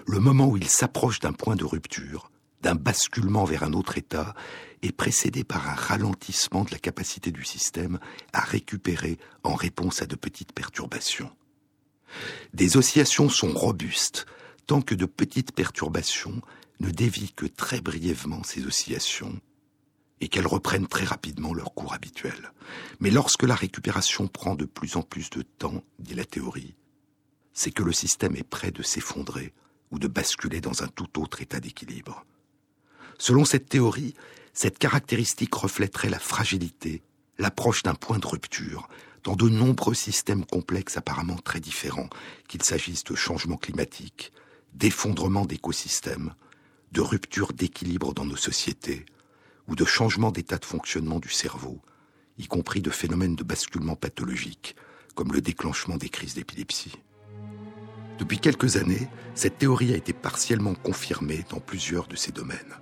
[0.07, 2.31] le moment où il s'approche d'un point de rupture,
[2.61, 4.35] d'un basculement vers un autre état,
[4.81, 7.99] est précédé par un ralentissement de la capacité du système
[8.31, 11.31] à récupérer en réponse à de petites perturbations.
[12.53, 14.25] Des oscillations sont robustes
[14.67, 16.41] tant que de petites perturbations
[16.79, 19.39] ne dévient que très brièvement ces oscillations
[20.21, 22.53] et qu'elles reprennent très rapidement leur cours habituel.
[22.99, 26.75] Mais lorsque la récupération prend de plus en plus de temps, dit la théorie,
[27.53, 29.53] c'est que le système est prêt de s'effondrer
[29.91, 32.25] ou de basculer dans un tout autre état d'équilibre.
[33.19, 34.15] Selon cette théorie,
[34.53, 37.03] cette caractéristique reflèterait la fragilité,
[37.37, 38.87] l'approche d'un point de rupture,
[39.23, 42.09] dans de nombreux systèmes complexes apparemment très différents,
[42.47, 44.31] qu'il s'agisse de changements climatiques,
[44.73, 46.33] d'effondrement d'écosystèmes,
[46.91, 49.05] de rupture d'équilibre dans nos sociétés,
[49.67, 51.81] ou de changement d'état de fonctionnement du cerveau,
[52.37, 54.75] y compris de phénomènes de basculement pathologique,
[55.15, 56.97] comme le déclenchement des crises d'épilepsie.
[58.19, 62.75] Depuis quelques années, cette théorie a été partiellement confirmée dans plusieurs de ces domaines.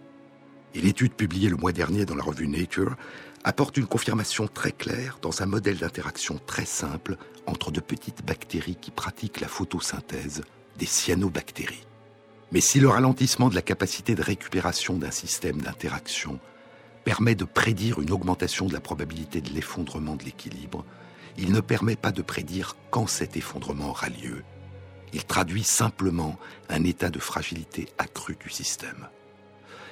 [0.74, 2.96] Et l'étude publiée le mois dernier dans la revue Nature
[3.44, 8.78] apporte une confirmation très claire dans un modèle d'interaction très simple entre de petites bactéries
[8.80, 10.44] qui pratiquent la photosynthèse,
[10.82, 11.86] des cyanobactéries.
[12.52, 16.40] Mais si le ralentissement de la capacité de récupération d'un système d'interaction
[17.04, 20.84] permet de prédire une augmentation de la probabilité de l'effondrement de l'équilibre,
[21.38, 24.44] il ne permet pas de prédire quand cet effondrement aura lieu.
[25.14, 29.08] Il traduit simplement un état de fragilité accrue du système.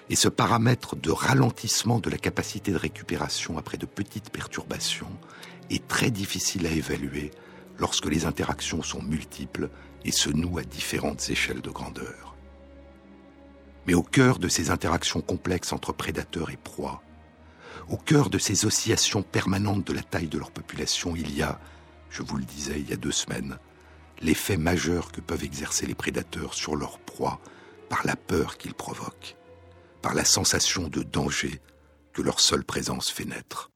[0.10, 5.12] Et ce paramètre de ralentissement de la capacité de récupération après de petites perturbations
[5.70, 7.30] est très difficile à évaluer
[7.78, 9.70] lorsque les interactions sont multiples
[10.06, 12.36] et se nouent à différentes échelles de grandeur.
[13.88, 17.02] Mais au cœur de ces interactions complexes entre prédateurs et proies,
[17.90, 21.60] au cœur de ces oscillations permanentes de la taille de leur population, il y a,
[22.10, 23.58] je vous le disais il y a deux semaines,
[24.22, 27.40] l'effet majeur que peuvent exercer les prédateurs sur leur proie
[27.90, 29.36] par la peur qu'ils provoquent,
[30.02, 31.62] par la sensation de danger
[32.14, 33.72] que leur seule présence fait naître.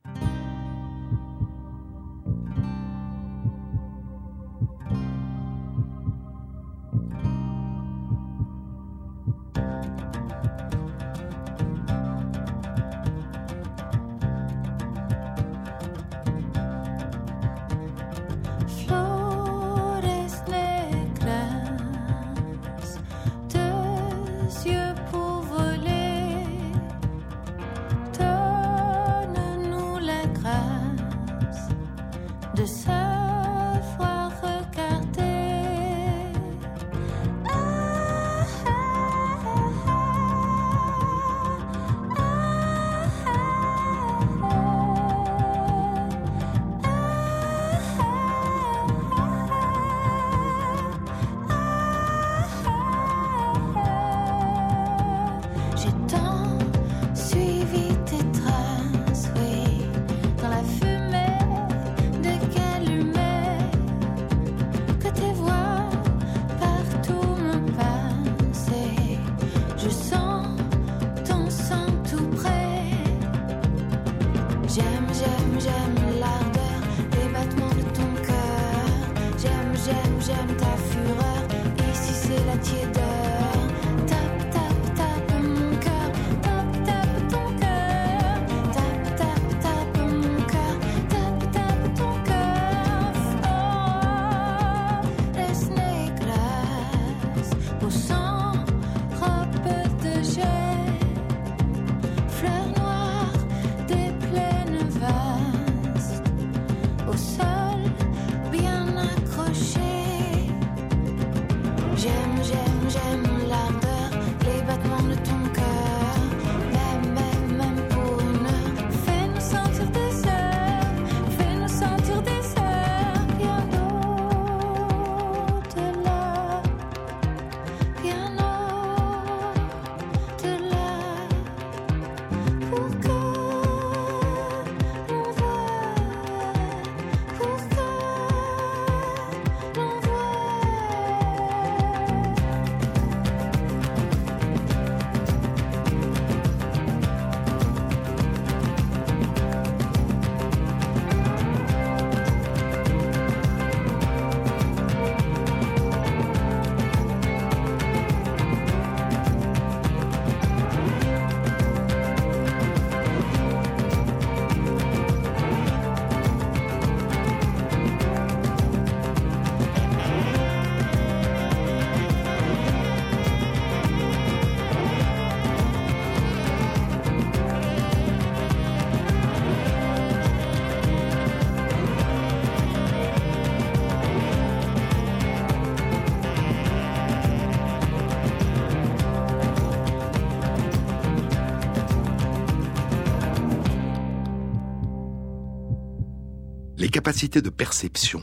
[196.89, 198.21] Capacités de perception,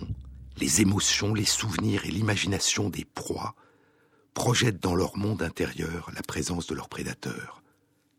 [0.59, 3.55] les émotions, les souvenirs et l'imagination des proies
[4.35, 7.63] projettent dans leur monde intérieur la présence de leur prédateur,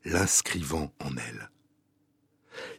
[0.05, 1.49] l'inscrivant en elles.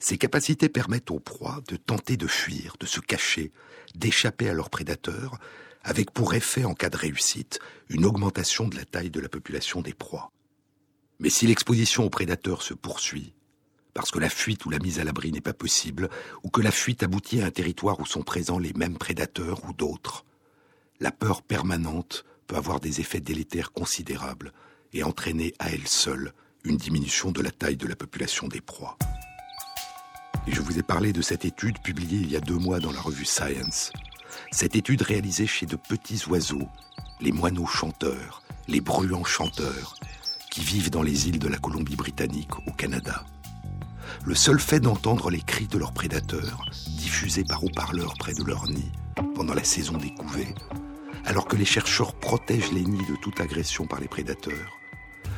[0.01, 3.53] Ces capacités permettent aux proies de tenter de fuir, de se cacher,
[3.95, 5.39] d'échapper à leur prédateur,
[5.83, 7.59] avec pour effet, en cas de réussite,
[7.89, 10.31] une augmentation de la taille de la population des proies.
[11.19, 13.35] Mais si l'exposition au prédateur se poursuit,
[13.95, 16.09] parce que la fuite ou la mise à l'abri n'est pas possible,
[16.43, 19.73] ou que la fuite aboutit à un territoire où sont présents les mêmes prédateurs ou
[19.73, 20.25] d'autres.
[21.01, 24.53] La peur permanente peut avoir des effets délétères considérables
[24.93, 26.33] et entraîner à elle seule
[26.65, 28.97] une diminution de la taille de la population des proies.
[30.47, 32.93] Et je vous ai parlé de cette étude publiée il y a deux mois dans
[32.93, 33.93] la revue Science.
[34.51, 36.69] Cette étude réalisée chez de petits oiseaux,
[37.21, 39.95] les moineaux chanteurs, les bruants chanteurs,
[40.51, 43.25] qui vivent dans les îles de la Colombie-Britannique au Canada.
[44.25, 46.65] Le seul fait d'entendre les cris de leurs prédateurs,
[46.99, 48.93] diffusés par haut-parleurs près de leur nid,
[49.35, 50.55] pendant la saison des couvées,
[51.25, 54.79] alors que les chercheurs protègent les nids de toute agression par les prédateurs,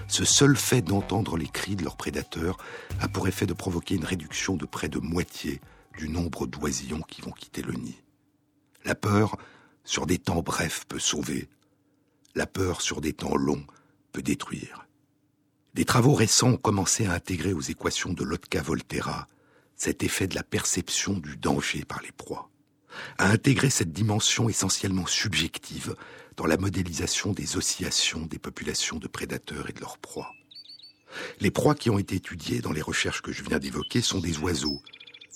[0.06, 2.58] ce seul fait d'entendre les cris de leurs prédateurs
[3.00, 5.60] a pour effet de provoquer une réduction de près de moitié
[5.98, 8.00] du nombre d'oisillons qui vont quitter le nid.
[8.84, 9.36] La peur,
[9.84, 11.48] sur des temps brefs, peut sauver.
[12.34, 13.64] La peur, sur des temps longs,
[14.12, 14.83] peut détruire.
[15.74, 19.26] Des travaux récents ont commencé à intégrer aux équations de Lotka-Volterra
[19.74, 22.48] cet effet de la perception du danger par les proies,
[23.18, 25.96] à intégrer cette dimension essentiellement subjective
[26.36, 30.32] dans la modélisation des oscillations des populations de prédateurs et de leurs proies.
[31.40, 34.38] Les proies qui ont été étudiées dans les recherches que je viens d'évoquer sont des
[34.38, 34.80] oiseaux,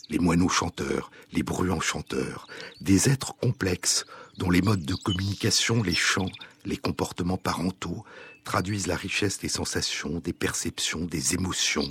[0.09, 2.47] les moineaux chanteurs, les bruants chanteurs,
[2.80, 6.30] des êtres complexes dont les modes de communication, les chants,
[6.64, 8.05] les comportements parentaux
[8.49, 11.86] traduisent la richesse des sensations, des perceptions, des émotions,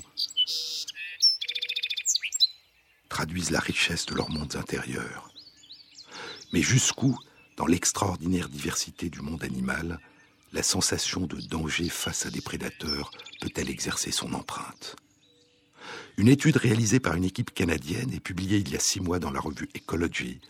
[3.10, 5.32] traduisent la richesse de leurs mondes intérieurs.
[6.54, 7.16] Mais jusqu'où,
[7.58, 10.00] dans l'extraordinaire diversité du monde animal,
[10.52, 14.96] la sensation de danger face à des prédateurs peut-elle exercer son empreinte?
[16.18, 19.32] Une étude réalisée par une équipe canadienne et publiée il y a six mois dans
[19.32, 20.42] la revue Ecology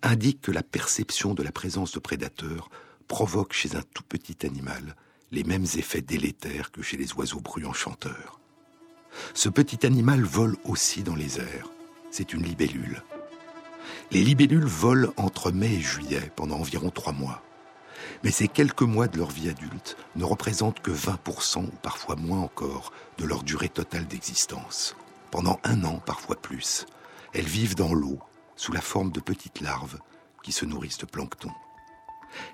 [0.00, 2.70] indique que la perception de la présence de prédateurs
[3.06, 4.96] provoque chez un tout petit animal
[5.32, 8.38] les mêmes effets délétères que chez les oiseaux bruyants chanteurs.
[9.34, 11.70] Ce petit animal vole aussi dans les airs.
[12.10, 13.02] C'est une libellule.
[14.10, 17.42] Les libellules volent entre mai et juillet pendant environ trois mois.
[18.22, 22.40] Mais ces quelques mois de leur vie adulte ne représentent que 20% ou parfois moins
[22.40, 24.94] encore de leur durée totale d'existence
[25.32, 26.86] pendant un an, parfois plus.
[27.32, 28.18] Elles vivent dans l'eau,
[28.54, 29.98] sous la forme de petites larves
[30.42, 31.50] qui se nourrissent de plancton.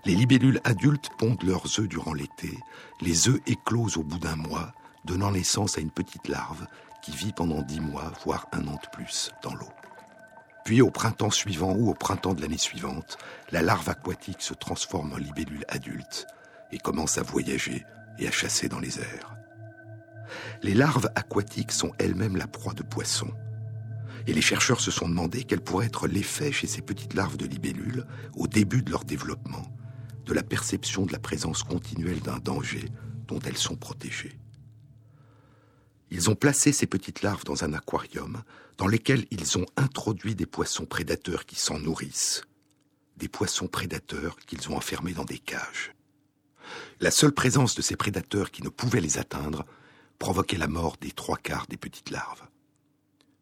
[0.05, 2.59] Les libellules adultes pondent leurs œufs durant l'été,
[3.01, 4.73] les œufs éclosent au bout d'un mois,
[5.05, 6.67] donnant naissance à une petite larve
[7.03, 9.71] qui vit pendant dix mois, voire un an de plus, dans l'eau.
[10.65, 13.17] Puis au printemps suivant ou au printemps de l'année suivante,
[13.51, 16.27] la larve aquatique se transforme en libellule adulte
[16.73, 17.87] et commence à voyager
[18.19, 19.39] et à chasser dans les airs
[20.63, 23.33] les larves aquatiques sont elles-mêmes la proie de poissons.
[24.29, 27.47] Et les chercheurs se sont demandé quel pourrait être l'effet chez ces petites larves de
[27.47, 28.07] libellules,
[28.37, 29.75] au début de leur développement,
[30.27, 32.91] de la perception de la présence continuelle d'un danger
[33.27, 34.39] dont elles sont protégées.
[36.11, 38.43] Ils ont placé ces petites larves dans un aquarium
[38.77, 42.43] dans lequel ils ont introduit des poissons prédateurs qui s'en nourrissent,
[43.17, 45.95] des poissons prédateurs qu'ils ont enfermés dans des cages.
[47.01, 49.65] La seule présence de ces prédateurs qui ne pouvaient les atteindre
[50.19, 52.48] provoquer la mort des trois quarts des petites larves.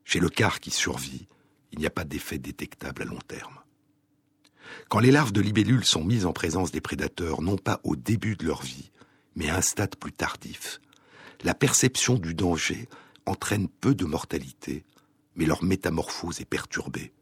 [0.06, 1.26] Chez le quart qui survit,
[1.72, 3.58] il n'y a pas d'effet détectable à long terme.
[4.88, 8.36] Quand les larves de libellules sont mises en présence des prédateurs, non pas au début
[8.36, 8.92] de leur vie,
[9.34, 10.80] mais à un stade plus tardif,
[11.42, 12.88] la perception du danger
[13.26, 14.84] entraîne peu de mortalité,
[15.34, 17.12] mais leur métamorphose est perturbée.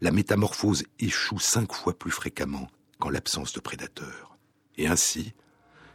[0.00, 2.68] La métamorphose échoue cinq fois plus fréquemment
[3.00, 4.38] qu'en l'absence de prédateurs.
[4.76, 5.34] Et ainsi,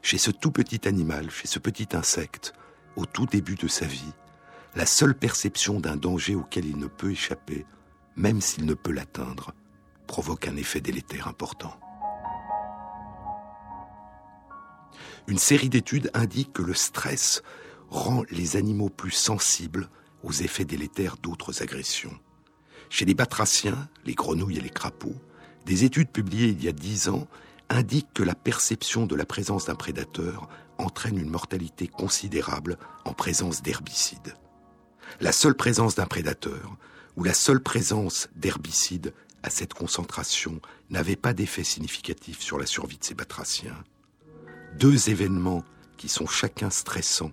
[0.01, 2.53] chez ce tout petit animal, chez ce petit insecte,
[2.97, 4.13] au tout début de sa vie,
[4.76, 7.65] la seule perception d'un danger auquel il ne peut échapper,
[8.15, 9.53] même s'il ne peut l'atteindre,
[10.07, 11.80] provoque un effet délétère important.
[15.28, 17.43] Une série d'études indique que le stress
[17.89, 19.89] rend les animaux plus sensibles
[20.24, 22.17] aux effets délétères d'autres agressions.
[22.89, 25.21] Chez les batraciens, les grenouilles et les crapauds,
[25.65, 27.28] des études publiées il y a dix ans
[27.69, 33.61] indiquent que la perception de la présence d'un prédateur entraîne une mortalité considérable en présence
[33.61, 34.36] d'herbicides.
[35.22, 36.78] La seule présence d'un prédateur
[37.16, 40.59] ou la seule présence d'herbicides à cette concentration
[40.89, 43.84] n'avait pas d'effet significatif sur la survie de ces batraciens.
[44.80, 45.64] Deux événements
[45.97, 47.32] qui sont chacun stressants,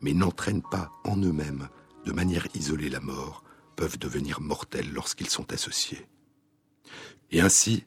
[0.00, 1.68] mais n'entraînent pas en eux-mêmes
[2.06, 3.42] de manière isolée la mort,
[3.76, 6.06] peuvent devenir mortels lorsqu'ils sont associés.
[7.30, 7.84] Et ainsi,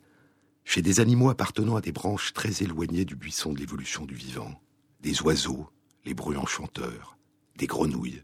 [0.64, 4.62] chez des animaux appartenant à des branches très éloignées du buisson de l'évolution du vivant,
[5.00, 5.68] des oiseaux,
[6.06, 7.18] les bruyants chanteurs,
[7.56, 8.24] des grenouilles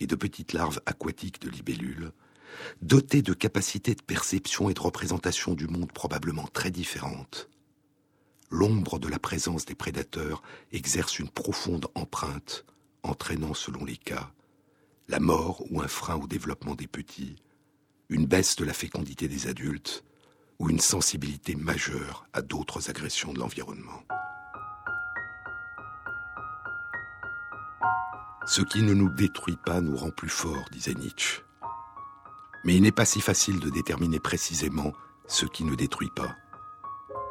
[0.00, 2.12] et de petites larves aquatiques de libellules,
[2.82, 7.48] dotées de capacités de perception et de représentation du monde probablement très différentes.
[8.50, 10.42] L'ombre de la présence des prédateurs
[10.72, 12.64] exerce une profonde empreinte,
[13.02, 14.32] entraînant, selon les cas,
[15.08, 17.36] la mort ou un frein au développement des petits,
[18.08, 20.04] une baisse de la fécondité des adultes
[20.58, 24.02] ou une sensibilité majeure à d'autres agressions de l'environnement.
[28.46, 31.42] Ce qui ne nous détruit pas nous rend plus forts, disait Nietzsche.
[32.64, 34.92] Mais il n'est pas si facile de déterminer précisément
[35.26, 36.34] ce qui ne détruit pas.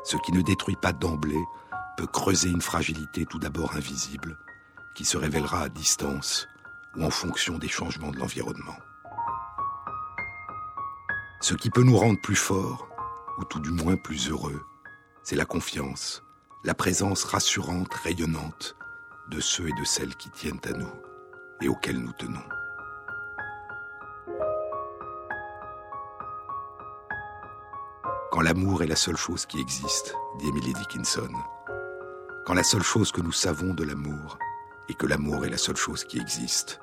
[0.04, 1.44] Ce qui ne détruit pas d'emblée
[1.98, 4.38] peut creuser une fragilité tout d'abord invisible,
[4.96, 6.48] qui se révélera à distance
[6.96, 8.78] ou en fonction des changements de l'environnement.
[11.42, 12.88] Ce qui peut nous rendre plus forts,
[13.38, 14.62] ou tout du moins plus heureux,
[15.24, 16.24] c'est la confiance,
[16.64, 18.76] la présence rassurante, rayonnante
[19.30, 20.92] de ceux et de celles qui tiennent à nous
[21.62, 22.44] et auxquels nous tenons.
[28.32, 31.32] Quand l'amour est la seule chose qui existe, dit Emily Dickinson,
[32.46, 34.38] quand la seule chose que nous savons de l'amour
[34.90, 36.80] est que l'amour est la seule chose qui existe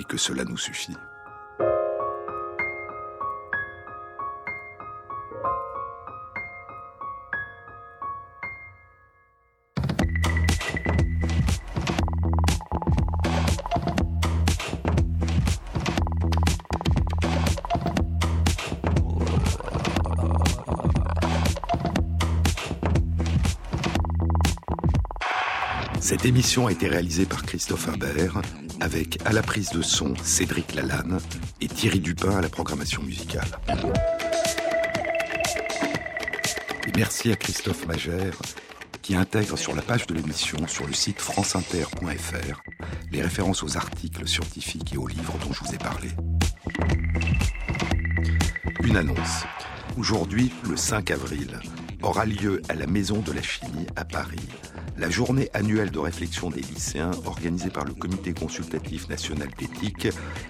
[0.00, 0.96] et que cela nous suffit.
[26.04, 28.42] Cette émission a été réalisée par Christophe Imbert,
[28.78, 31.18] avec à la prise de son Cédric Lalanne
[31.62, 33.48] et Thierry Dupin à la programmation musicale.
[36.86, 38.36] Et merci à Christophe Magère
[39.00, 42.62] qui intègre sur la page de l'émission sur le site franceinter.fr
[43.10, 46.10] les références aux articles scientifiques et aux livres dont je vous ai parlé.
[48.82, 49.44] Une annonce.
[49.96, 51.58] Aujourd'hui, le 5 avril,
[52.02, 54.36] aura lieu à la Maison de la Chimie à Paris
[54.96, 60.08] la journée annuelle de réflexion des lycéens organisée par le Comité consultatif national d'éthique.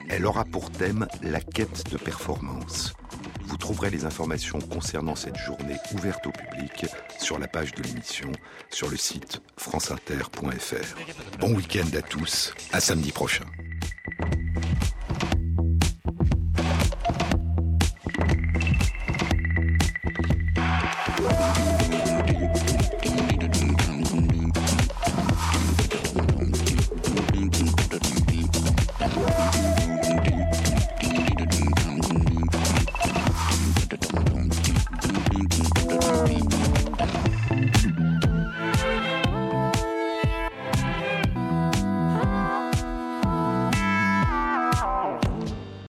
[0.09, 2.95] Elle aura pour thème la quête de performance.
[3.47, 6.87] Vous trouverez les informations concernant cette journée ouverte au public
[7.19, 8.31] sur la page de l'émission
[8.71, 11.39] sur le site franceinter.fr.
[11.39, 13.45] Bon week-end à tous, à samedi prochain.